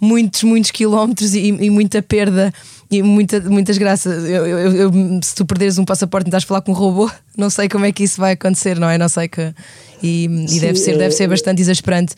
muitos, 0.00 0.42
muitos 0.42 0.72
quilómetros 0.72 1.32
e, 1.32 1.46
e 1.46 1.70
muita 1.70 2.02
perda 2.02 2.52
e 2.90 3.02
muita, 3.02 3.40
muitas 3.42 3.78
graças. 3.78 4.24
Eu, 4.24 4.46
eu, 4.46 4.72
eu, 4.74 4.90
se 5.22 5.34
tu 5.34 5.46
perderes 5.46 5.78
um 5.78 5.84
passaporte 5.84 6.26
e 6.26 6.28
estás 6.28 6.42
a 6.42 6.46
falar 6.46 6.60
com 6.62 6.72
um 6.72 6.74
robô, 6.74 7.10
não 7.36 7.48
sei 7.48 7.68
como 7.68 7.84
é 7.84 7.92
que 7.92 8.02
isso 8.02 8.20
vai 8.20 8.32
acontecer, 8.32 8.78
não 8.78 8.88
é? 8.88 8.98
Não 8.98 9.08
sei 9.08 9.28
que. 9.28 9.54
E, 10.02 10.24
e 10.24 10.60
deve, 10.60 10.76
ser, 10.76 10.98
deve 10.98 11.12
ser 11.12 11.24
é, 11.24 11.26
é. 11.26 11.28
bastante 11.28 11.62
exasperante. 11.62 12.14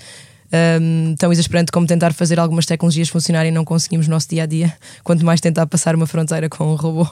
Um, 0.81 1.15
tão 1.19 1.33
exasperante 1.33 1.73
como 1.73 1.87
tentar 1.87 2.13
fazer 2.13 2.39
algumas 2.39 2.67
tecnologias 2.67 3.09
funcionarem 3.09 3.51
e 3.51 3.55
não 3.55 3.65
conseguimos 3.65 4.07
no 4.07 4.15
nosso 4.15 4.29
dia 4.29 4.43
a 4.43 4.47
dia, 4.47 4.75
quanto 5.03 5.25
mais 5.25 5.41
tentar 5.41 5.67
passar 5.67 5.95
uma 5.95 6.07
fronteira 6.07 6.49
com 6.49 6.73
um 6.73 6.75
robô. 6.75 7.09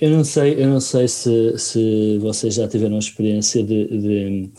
Eu 0.00 0.10
não 0.10 0.24
sei, 0.24 0.54
eu 0.62 0.68
não 0.68 0.80
sei 0.80 1.06
se, 1.08 1.58
se 1.58 2.18
vocês 2.18 2.54
já 2.54 2.66
tiveram 2.66 2.96
a 2.96 2.98
experiência 2.98 3.62
de, 3.62 3.86
de, 3.86 4.50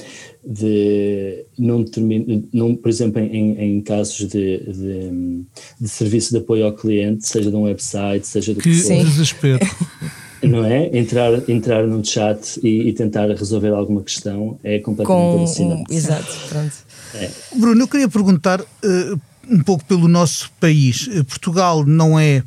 de 0.45 1.45
não 1.57 1.83
terminar, 1.83 2.43
não, 2.53 2.75
por 2.75 2.89
exemplo, 2.89 3.19
em, 3.19 3.59
em 3.59 3.81
casos 3.81 4.27
de, 4.27 4.59
de, 4.59 5.45
de, 5.81 5.89
serviço 5.89 6.31
de 6.31 6.37
apoio 6.37 6.65
ao 6.65 6.73
cliente, 6.73 7.27
seja 7.27 7.49
de 7.49 7.55
um 7.55 7.63
website, 7.63 8.27
seja 8.27 8.53
do 8.53 8.61
que, 8.61 8.69
que 8.69 8.81
for. 8.81 9.03
desespero. 9.03 9.65
Não 10.43 10.63
é? 10.63 10.95
Entrar, 10.95 11.49
entrar 11.49 11.87
num 11.87 12.03
chat 12.03 12.59
e, 12.61 12.89
e, 12.89 12.93
tentar 12.93 13.27
resolver 13.29 13.69
alguma 13.69 14.03
questão 14.03 14.59
é 14.63 14.77
completamente 14.79 15.23
Com, 15.23 15.37
alucinante. 15.39 15.91
Um, 15.91 15.95
exato, 15.95 16.37
pronto. 16.49 16.73
É. 17.15 17.31
Bruno, 17.55 17.81
eu 17.81 17.87
queria 17.87 18.07
perguntar 18.07 18.61
uh, 18.61 19.21
um 19.49 19.63
pouco 19.63 19.83
pelo 19.85 20.07
nosso 20.07 20.51
país. 20.59 21.07
Uh, 21.07 21.23
Portugal 21.23 21.83
não 21.85 22.19
é 22.19 22.43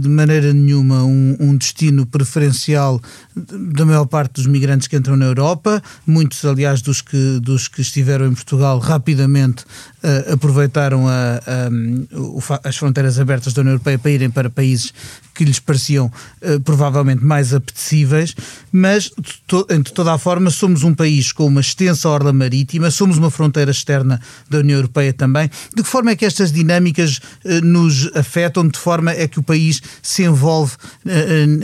de 0.00 0.08
maneira 0.08 0.52
nenhuma 0.52 1.04
um, 1.04 1.36
um 1.38 1.56
destino 1.56 2.04
preferencial 2.06 3.00
da 3.34 3.84
maior 3.84 4.06
parte 4.06 4.34
dos 4.34 4.46
migrantes 4.46 4.88
que 4.88 4.96
entram 4.96 5.16
na 5.16 5.26
Europa. 5.26 5.82
Muitos, 6.06 6.44
aliás, 6.44 6.82
dos 6.82 7.00
que, 7.00 7.40
dos 7.40 7.68
que 7.68 7.80
estiveram 7.80 8.26
em 8.26 8.34
Portugal 8.34 8.78
rapidamente 8.78 9.64
uh, 10.02 10.32
aproveitaram 10.32 11.08
a, 11.08 11.40
a, 11.46 12.68
as 12.68 12.76
fronteiras 12.76 13.18
abertas 13.18 13.52
da 13.52 13.60
União 13.62 13.74
Europeia 13.74 13.98
para 13.98 14.10
irem 14.10 14.30
para 14.30 14.50
países 14.50 14.92
que 15.34 15.44
lhes 15.44 15.58
pareciam 15.58 16.06
uh, 16.42 16.60
provavelmente 16.60 17.24
mais 17.24 17.54
apetecíveis, 17.54 18.34
mas 18.70 19.10
to, 19.46 19.66
de 19.68 19.92
toda 19.92 20.12
a 20.12 20.18
forma 20.18 20.50
somos 20.50 20.82
um 20.82 20.94
país 20.94 21.32
com 21.32 21.46
uma 21.46 21.60
extensa 21.60 22.08
orla 22.08 22.32
marítima, 22.32 22.90
somos 22.90 23.16
uma 23.16 23.30
fronteira 23.30 23.70
externa 23.70 24.20
da 24.50 24.58
União 24.58 24.76
Europeia 24.76 25.12
também. 25.12 25.50
De 25.74 25.82
que 25.82 25.88
forma 25.88 26.10
é 26.10 26.16
que 26.16 26.26
estas 26.26 26.52
dinâmicas 26.52 27.18
uh, 27.44 27.64
nos 27.64 28.10
afetam? 28.14 28.68
De 28.68 28.78
forma 28.78 29.10
é 29.12 29.26
que 29.26 29.38
o 29.38 29.42
país 29.52 29.82
se 30.02 30.24
envolve 30.24 30.72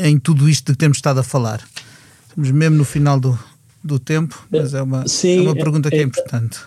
em 0.04 0.18
tudo 0.18 0.48
isto 0.48 0.66
de 0.66 0.72
que 0.72 0.78
temos 0.78 0.98
estado 0.98 1.20
a 1.20 1.22
falar? 1.22 1.60
Estamos 2.28 2.50
mesmo 2.50 2.76
no 2.76 2.84
final 2.84 3.18
do, 3.18 3.38
do 3.82 3.98
tempo, 3.98 4.46
mas 4.50 4.74
é 4.74 4.82
uma, 4.82 5.08
Sim, 5.08 5.38
é 5.38 5.40
uma 5.42 5.54
pergunta 5.54 5.88
que 5.90 5.96
é, 5.96 6.00
é 6.00 6.02
importante. 6.02 6.58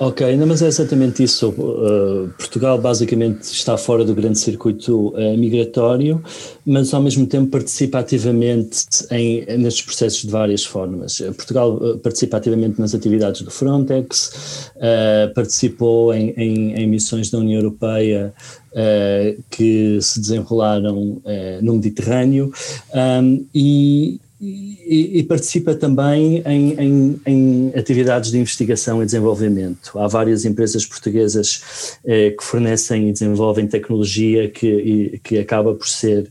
Ok, 0.00 0.36
não, 0.36 0.46
mas 0.46 0.62
é 0.62 0.68
exatamente 0.68 1.24
isso. 1.24 1.48
Uh, 1.48 2.28
Portugal 2.38 2.78
basicamente 2.78 3.42
está 3.42 3.76
fora 3.76 4.04
do 4.04 4.14
grande 4.14 4.38
circuito 4.38 5.08
uh, 5.08 5.36
migratório, 5.36 6.22
mas 6.64 6.94
ao 6.94 7.02
mesmo 7.02 7.26
tempo 7.26 7.50
participa 7.50 7.98
ativamente 7.98 8.86
em, 9.10 9.44
nestes 9.58 9.84
processos 9.84 10.22
de 10.22 10.30
várias 10.30 10.64
formas. 10.64 11.18
Uh, 11.18 11.34
Portugal 11.34 11.74
uh, 11.74 11.98
participa 11.98 12.36
ativamente 12.36 12.80
nas 12.80 12.94
atividades 12.94 13.42
do 13.42 13.50
Frontex, 13.50 14.70
uh, 14.76 15.34
participou 15.34 16.14
em, 16.14 16.30
em, 16.36 16.74
em, 16.74 16.86
missões 16.86 17.28
da 17.28 17.38
União 17.38 17.60
Europeia 17.60 18.32
uh, 18.70 19.42
que 19.50 19.98
se 20.00 20.20
desenrolaram 20.20 21.20
no 21.60 21.74
Mediterrâneo 21.74 22.52
um, 22.94 23.44
e 23.52 24.20
e, 24.40 25.18
e, 25.18 25.22
participa 25.24 25.74
também 25.74 26.42
em, 26.46 26.72
em, 26.74 27.20
em, 27.26 27.72
atividades 27.74 28.30
de 28.30 28.38
investigação 28.38 29.02
e 29.02 29.04
desenvolvimento. 29.04 29.98
Há 29.98 30.06
várias 30.06 30.44
empresas 30.44 30.86
portuguesas 30.86 31.98
eh, 32.04 32.30
que 32.30 32.44
fornecem 32.44 33.08
e 33.08 33.12
desenvolvem 33.12 33.66
tecnologia 33.66 34.48
que, 34.48 35.20
que 35.24 35.38
acaba 35.38 35.74
por 35.74 35.88
ser 35.88 36.30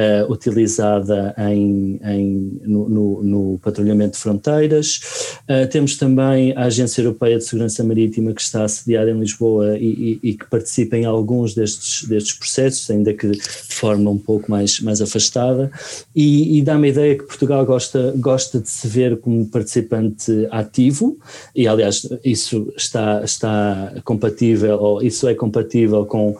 eh, 0.00 0.24
utilizada 0.28 1.34
em, 1.36 1.98
no, 2.64 2.88
no, 2.88 3.20
no, 3.24 3.58
patrulhamento 3.58 4.12
de 4.12 4.18
fronteiras. 4.18 5.00
Uh, 5.48 5.66
temos 5.68 5.96
também 5.96 6.52
a 6.56 6.66
Agência 6.66 7.02
Europeia 7.02 7.36
de 7.36 7.44
Segurança 7.44 7.82
Marítima 7.82 8.32
que 8.32 8.40
está 8.40 8.62
assediada 8.62 9.10
em 9.10 9.18
Lisboa 9.18 9.76
e, 9.76 10.20
e, 10.22 10.30
e, 10.30 10.34
que 10.34 10.48
participa 10.48 10.96
em 10.96 11.04
alguns 11.04 11.52
destes, 11.52 12.04
destes 12.04 12.32
processos, 12.34 12.88
ainda 12.88 13.12
que 13.12 13.28
de 13.28 13.40
forma 13.42 14.08
um 14.08 14.18
pouco 14.18 14.48
mais, 14.48 14.78
mais 14.78 15.02
afastada. 15.02 15.68
E, 16.14 16.56
e 16.56 16.62
dá-me 16.62 16.86
a 16.86 16.90
ideia 16.90 17.18
que 17.18 17.24
Portugal 17.24 17.66
gosta, 17.66 18.14
gosta 18.18 18.60
de 18.60 18.70
se 18.70 18.86
ver 18.86 19.18
como 19.18 19.48
participante 19.48 20.46
ativo, 20.52 21.18
e 21.56 21.66
aliás, 21.66 22.08
isso 22.24 22.72
está, 22.76 23.24
está 23.24 23.94
compatível, 24.04 24.78
ou 24.78 25.02
isso 25.02 25.26
é 25.26 25.34
compatível 25.34 26.06
com 26.06 26.36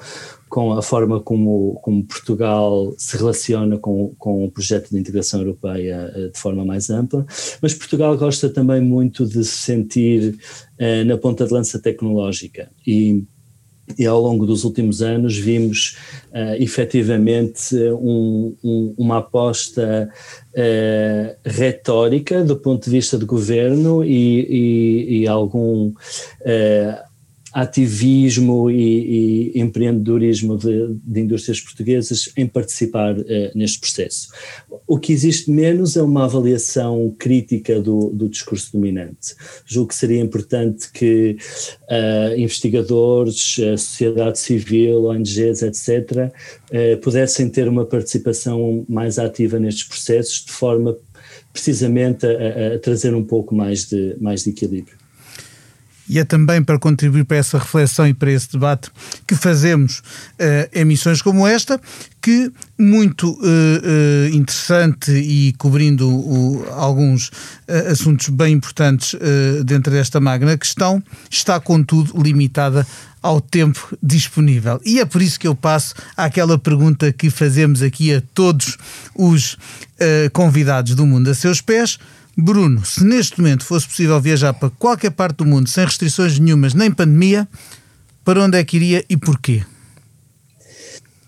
com 0.48 0.72
a 0.72 0.82
forma 0.82 1.20
como, 1.20 1.78
como 1.82 2.04
Portugal 2.04 2.94
se 2.96 3.16
relaciona 3.16 3.78
com, 3.78 4.14
com 4.18 4.44
o 4.44 4.50
projeto 4.50 4.90
de 4.90 4.98
integração 4.98 5.40
europeia 5.40 6.12
uh, 6.16 6.30
de 6.30 6.38
forma 6.38 6.64
mais 6.64 6.90
ampla, 6.90 7.26
mas 7.60 7.74
Portugal 7.74 8.16
gosta 8.16 8.48
também 8.48 8.80
muito 8.80 9.26
de 9.26 9.44
se 9.44 9.58
sentir 9.58 10.38
uh, 10.80 11.04
na 11.04 11.16
ponta 11.16 11.46
de 11.46 11.52
lança 11.52 11.78
tecnológica. 11.78 12.70
E 12.86 13.24
e 13.96 14.04
ao 14.04 14.20
longo 14.20 14.44
dos 14.44 14.64
últimos 14.64 15.00
anos 15.00 15.36
vimos 15.36 15.96
uh, 16.30 16.60
efetivamente 16.60 17.74
um, 17.92 18.54
um, 18.62 18.94
uma 18.98 19.18
aposta 19.18 20.10
uh, 20.52 21.38
retórica 21.44 22.42
do 22.44 22.56
ponto 22.56 22.84
de 22.84 22.90
vista 22.90 23.16
do 23.16 23.24
governo 23.24 24.04
e, 24.04 24.40
e, 24.40 25.20
e 25.20 25.28
algum 25.28 25.88
uh, 25.88 27.07
ativismo 27.60 28.70
e, 28.70 29.52
e 29.54 29.60
empreendedorismo 29.60 30.56
de, 30.56 30.94
de, 31.02 31.20
indústrias 31.20 31.60
portuguesas 31.60 32.30
em 32.36 32.46
participar 32.46 33.18
uh, 33.18 33.24
neste 33.52 33.80
processo. 33.80 34.28
O 34.86 34.96
que 34.96 35.12
existe 35.12 35.50
menos 35.50 35.96
é 35.96 36.02
uma 36.02 36.24
avaliação 36.24 37.12
crítica 37.18 37.80
do, 37.80 38.10
do 38.10 38.28
discurso 38.28 38.72
dominante. 38.72 39.34
Julgo 39.66 39.88
que 39.88 39.96
seria 39.96 40.20
importante 40.20 40.88
que 40.92 41.36
uh, 41.90 42.38
investigadores, 42.38 43.56
a 43.58 43.76
sociedade 43.76 44.38
civil, 44.38 45.06
ONGs, 45.06 45.62
etc., 45.62 46.32
uh, 46.70 46.96
pudessem 46.98 47.48
ter 47.48 47.66
uma 47.66 47.84
participação 47.84 48.86
mais 48.88 49.18
ativa 49.18 49.58
nestes 49.58 49.82
processos, 49.82 50.44
de 50.44 50.52
forma 50.52 50.96
precisamente 51.52 52.24
a, 52.24 52.74
a 52.74 52.78
trazer 52.78 53.16
um 53.16 53.24
pouco 53.24 53.52
mais 53.52 53.88
de, 53.88 54.16
mais 54.20 54.44
de 54.44 54.50
equilíbrio 54.50 54.97
e 56.08 56.18
é 56.18 56.24
também 56.24 56.62
para 56.62 56.78
contribuir 56.78 57.24
para 57.24 57.36
essa 57.36 57.58
reflexão 57.58 58.06
e 58.06 58.14
para 58.14 58.30
esse 58.30 58.52
debate 58.52 58.90
que 59.26 59.34
fazemos 59.34 59.98
uh, 59.98 60.02
emissões 60.72 61.20
como 61.20 61.46
esta, 61.46 61.80
que 62.22 62.50
muito 62.78 63.30
uh, 63.30 63.36
uh, 63.42 64.34
interessante 64.34 65.12
e 65.12 65.52
cobrindo 65.54 66.64
alguns 66.72 67.30
assuntos 67.90 68.28
bem 68.28 68.54
importantes 68.54 69.14
dentro 69.64 69.92
desta 69.92 70.20
magna 70.20 70.56
questão, 70.56 71.02
está 71.30 71.60
contudo 71.60 72.20
limitada 72.20 72.86
ao 73.22 73.40
tempo 73.40 73.96
disponível. 74.02 74.80
E 74.84 75.00
é 75.00 75.04
por 75.04 75.20
isso 75.20 75.38
que 75.38 75.46
eu 75.46 75.54
passo 75.54 75.94
àquela 76.16 76.58
pergunta 76.58 77.12
que 77.12 77.30
fazemos 77.30 77.82
aqui 77.82 78.14
a 78.14 78.22
todos 78.32 78.78
os 79.14 79.56
convidados 80.32 80.94
do 80.94 81.06
mundo 81.06 81.30
a 81.30 81.34
seus 81.34 81.60
pés 81.60 81.98
Bruno, 82.40 82.84
se 82.84 83.04
neste 83.04 83.40
momento 83.40 83.64
fosse 83.64 83.88
possível 83.88 84.20
viajar 84.20 84.54
para 84.54 84.70
qualquer 84.70 85.10
parte 85.10 85.38
do 85.38 85.44
mundo 85.44 85.68
sem 85.68 85.84
restrições 85.84 86.38
nenhumas 86.38 86.72
nem 86.72 86.90
pandemia, 86.90 87.48
para 88.24 88.42
onde 88.42 88.56
é 88.56 88.64
que 88.64 88.76
iria 88.76 89.04
e 89.08 89.16
porquê? 89.16 89.64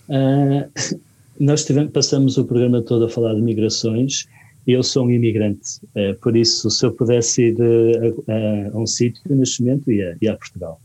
Uh, 0.09 0.71
nós 1.41 1.65
tivemos, 1.65 1.91
passamos 1.91 2.39
o 2.39 2.45
programa 2.45 2.81
todo 2.81 3.07
a 3.07 3.09
falar 3.09 3.35
de 3.35 3.43
migrações 3.43 4.27
eu 4.67 4.83
sou 4.83 5.07
um 5.07 5.11
imigrante, 5.11 5.81
uh, 5.97 6.15
por 6.21 6.37
isso 6.37 6.71
se 6.71 6.85
eu 6.85 6.93
pudesse 6.93 7.43
ir 7.43 7.57
uh, 7.57 8.25
a, 8.73 8.79
um 8.79 8.87
sítio 8.87 9.23
neste 9.35 9.63
momento 9.63 9.91
ia, 9.91 10.17
ia 10.21 10.33
a 10.33 10.37
Portugal. 10.37 10.81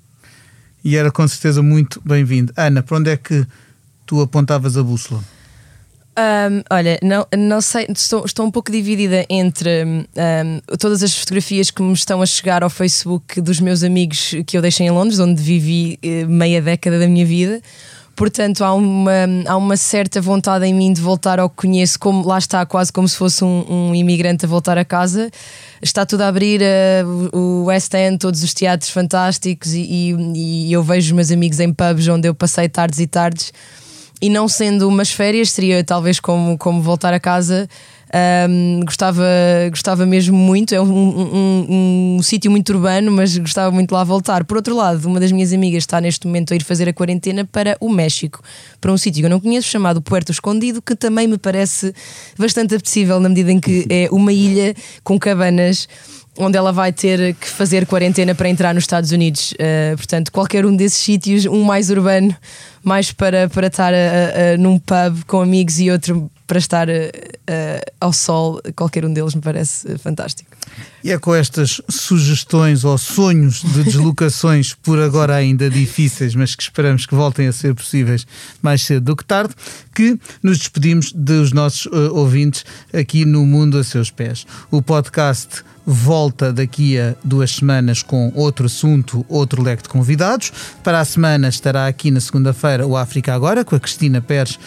E 0.84 0.96
era 0.96 1.12
com 1.12 1.28
certeza 1.28 1.62
muito 1.62 2.02
bem-vindo. 2.06 2.54
Ana, 2.56 2.82
para 2.82 2.98
onde 2.98 3.10
é 3.10 3.18
que 3.18 3.46
tu 4.06 4.22
apontavas 4.22 4.78
a 4.78 4.84
bússola? 4.84 5.24
Um, 6.18 6.64
olha, 6.70 6.98
não, 7.04 7.28
não 7.38 7.60
sei, 7.60 7.88
estou, 7.90 8.24
estou 8.26 8.46
um 8.46 8.52
pouco 8.52 8.72
dividida 8.72 9.26
entre 9.30 9.84
um, 9.84 10.06
todas 10.80 11.04
as 11.04 11.14
fotografias 11.14 11.70
que 11.70 11.82
me 11.82 11.92
estão 11.92 12.22
a 12.22 12.26
chegar 12.26 12.64
ao 12.64 12.70
Facebook 12.70 13.42
dos 13.42 13.60
meus 13.60 13.84
amigos 13.84 14.34
que 14.48 14.58
eu 14.58 14.62
deixei 14.62 14.88
em 14.88 14.92
Londres, 14.92 15.20
onde 15.20 15.42
vivi 15.42 16.00
uh, 16.02 16.30
meia 16.30 16.62
década 16.62 16.98
da 17.00 17.08
minha 17.08 17.26
vida. 17.26 17.62
Portanto, 18.16 18.64
há 18.64 18.74
uma, 18.74 19.12
há 19.46 19.58
uma 19.58 19.76
certa 19.76 20.22
vontade 20.22 20.66
em 20.66 20.74
mim 20.74 20.94
de 20.94 21.02
voltar 21.02 21.38
ao 21.38 21.50
que 21.50 21.58
conheço, 21.58 22.00
como 22.00 22.26
lá 22.26 22.38
está, 22.38 22.66
quase 22.66 22.94
como 22.94 23.10
se 23.10 23.18
fosse 23.18 23.44
um, 23.44 23.66
um 23.68 23.94
imigrante 23.94 24.46
a 24.46 24.48
voltar 24.48 24.78
a 24.78 24.86
casa. 24.86 25.30
Está 25.82 26.06
tudo 26.06 26.22
a 26.22 26.30
abrir 26.30 26.62
uh, 26.62 27.38
o 27.38 27.66
West 27.66 27.94
End, 27.94 28.18
todos 28.20 28.42
os 28.42 28.54
teatros 28.54 28.90
fantásticos, 28.90 29.74
e, 29.74 29.82
e, 29.82 30.68
e 30.70 30.72
eu 30.72 30.82
vejo 30.82 31.08
os 31.08 31.12
meus 31.12 31.30
amigos 31.30 31.60
em 31.60 31.74
pubs 31.74 32.08
onde 32.08 32.30
eu 32.30 32.34
passei 32.34 32.70
tardes 32.70 33.02
e 33.02 33.08
tardes 33.08 33.52
e 34.22 34.30
não 34.30 34.48
sendo 34.48 34.88
umas 34.88 35.12
férias, 35.12 35.52
seria 35.52 35.84
talvez 35.84 36.20
como, 36.20 36.58
como 36.58 36.82
voltar 36.82 37.14
a 37.14 37.20
casa. 37.20 37.68
Um, 38.50 38.80
gostava, 38.86 39.26
gostava 39.70 40.06
mesmo 40.06 40.38
muito. 40.38 40.74
É 40.74 40.80
um, 40.80 40.86
um, 40.86 41.36
um, 41.36 42.16
um 42.18 42.24
sítio 42.24 42.50
muito 42.50 42.72
urbano, 42.72 43.12
mas 43.12 43.38
gostava 43.38 43.72
muito 43.72 43.92
lá 43.92 44.04
voltar. 44.04 44.46
Por 44.46 44.58
outro 44.58 44.76
lado, 44.76 45.06
uma 45.06 45.20
das 45.20 45.32
minhas 45.32 45.52
amigas 45.52 45.84
está 45.84 46.00
neste 46.00 46.26
momento 46.26 46.54
a 46.54 46.56
ir 46.56 46.64
fazer 46.64 46.88
a 46.88 46.94
quarentena 46.94 47.44
para 47.44 47.76
o 47.80 47.90
México, 47.90 48.42
para 48.80 48.92
um 48.92 48.98
sítio 48.98 49.22
que 49.22 49.26
eu 49.26 49.30
não 49.30 49.40
conheço, 49.40 49.68
chamado 49.68 50.02
Puerto 50.02 50.32
Escondido, 50.32 50.82
que 50.82 50.96
também 50.96 51.28
me 51.28 51.38
parece 51.38 51.94
bastante 52.38 52.74
apetecível 52.74 53.20
na 53.20 53.28
medida 53.28 53.52
em 53.52 53.60
que 53.60 53.86
é 53.90 54.08
uma 54.12 54.32
ilha 54.32 54.74
com 55.04 55.20
cabanas 55.20 55.88
onde 56.38 56.58
ela 56.58 56.72
vai 56.72 56.92
ter 56.92 57.34
que 57.36 57.48
fazer 57.48 57.86
quarentena 57.86 58.36
para 58.36 58.50
entrar 58.50 58.74
nos 58.74 58.84
Estados 58.84 59.12
Unidos. 59.12 59.54
Uh, 59.54 59.96
portanto, 59.96 60.32
qualquer 60.32 60.66
um 60.66 60.76
desses 60.76 61.00
sítios, 61.00 61.46
um 61.46 61.64
mais 61.64 61.90
urbano, 61.90 62.36
mais 62.84 63.12
para, 63.12 63.50
para 63.50 63.68
estar 63.68 63.94
uh, 63.94 63.96
uh, 63.96 64.62
num 64.62 64.78
pub 64.78 65.24
com 65.28 65.42
amigos 65.42 65.80
e 65.80 65.90
outro 65.90 66.30
para 66.48 66.60
estar 66.60 66.88
ao 68.00 68.14
sol, 68.14 68.62
qualquer 68.76 69.04
um 69.04 69.12
deles 69.12 69.34
me 69.34 69.42
parece 69.42 69.98
fantástico. 69.98 70.48
E 71.04 71.12
é 71.12 71.18
com 71.18 71.34
estas 71.34 71.82
sugestões 71.90 72.84
ou 72.84 73.00
sonhos 73.00 73.64
de 73.64 73.84
deslocações, 73.84 74.76
por 74.84 75.00
agora 75.00 75.34
ainda 75.34 75.72
difíceis, 75.72 76.36
mas 76.36 76.54
que 76.54 76.62
esperamos 76.62 77.08
que 77.08 77.16
voltem 77.16 77.48
a 77.48 77.52
ser 77.52 77.74
possíveis 77.74 78.28
mais 78.62 78.84
cedo 78.84 79.06
do 79.06 79.16
que 79.16 79.26
tarde, 79.26 79.56
que 79.92 80.20
nos 80.44 80.60
despedimos 80.60 81.12
dos 81.12 81.52
nossos 81.52 81.88
ouvintes 82.12 82.64
aqui 82.94 83.26
no 83.26 83.44
Mundo 83.44 83.80
a 83.80 83.84
Seus 83.84 84.12
Pés. 84.12 84.46
O 84.70 84.84
podcast 84.84 85.64
volta 85.86 86.52
daqui 86.52 87.00
a 87.00 87.16
duas 87.24 87.52
semanas 87.52 88.02
com 88.02 88.32
outro 88.36 88.66
assunto, 88.66 89.26
outro 89.30 89.62
leque 89.62 89.84
de 89.84 89.90
convidados. 89.90 90.52
Para 90.84 91.00
a 91.00 91.06
semana 91.06 91.48
estará 91.48 91.88
aqui 91.88 92.10
na 92.12 92.20
segunda-feira 92.20 92.88
o 92.88 92.98
África 92.98 93.34
Agora, 93.34 93.64
com 93.64 93.76
a 93.76 93.80
Cristina 93.80 94.22
Pérez. 94.22 94.58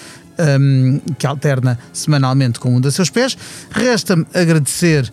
Um, 0.40 1.00
que 1.18 1.26
alterna 1.26 1.76
semanalmente 1.92 2.60
com 2.60 2.76
um 2.76 2.80
dos 2.80 2.94
seus 2.94 3.10
pés. 3.10 3.36
Resta-me 3.72 4.24
agradecer 4.32 5.10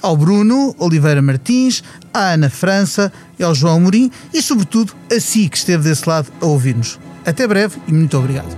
ao 0.00 0.16
Bruno 0.16 0.72
Oliveira 0.78 1.20
Martins, 1.20 1.82
à 2.14 2.34
Ana 2.34 2.48
França 2.48 3.12
e 3.38 3.42
ao 3.42 3.56
João 3.56 3.80
Morim 3.80 4.08
e, 4.32 4.40
sobretudo, 4.40 4.92
a 5.10 5.18
si 5.18 5.48
que 5.48 5.56
esteve 5.56 5.82
desse 5.82 6.08
lado 6.08 6.32
a 6.40 6.46
ouvir-nos. 6.46 7.00
Até 7.26 7.44
breve 7.46 7.80
e 7.88 7.92
muito 7.92 8.16
obrigado. 8.16 8.56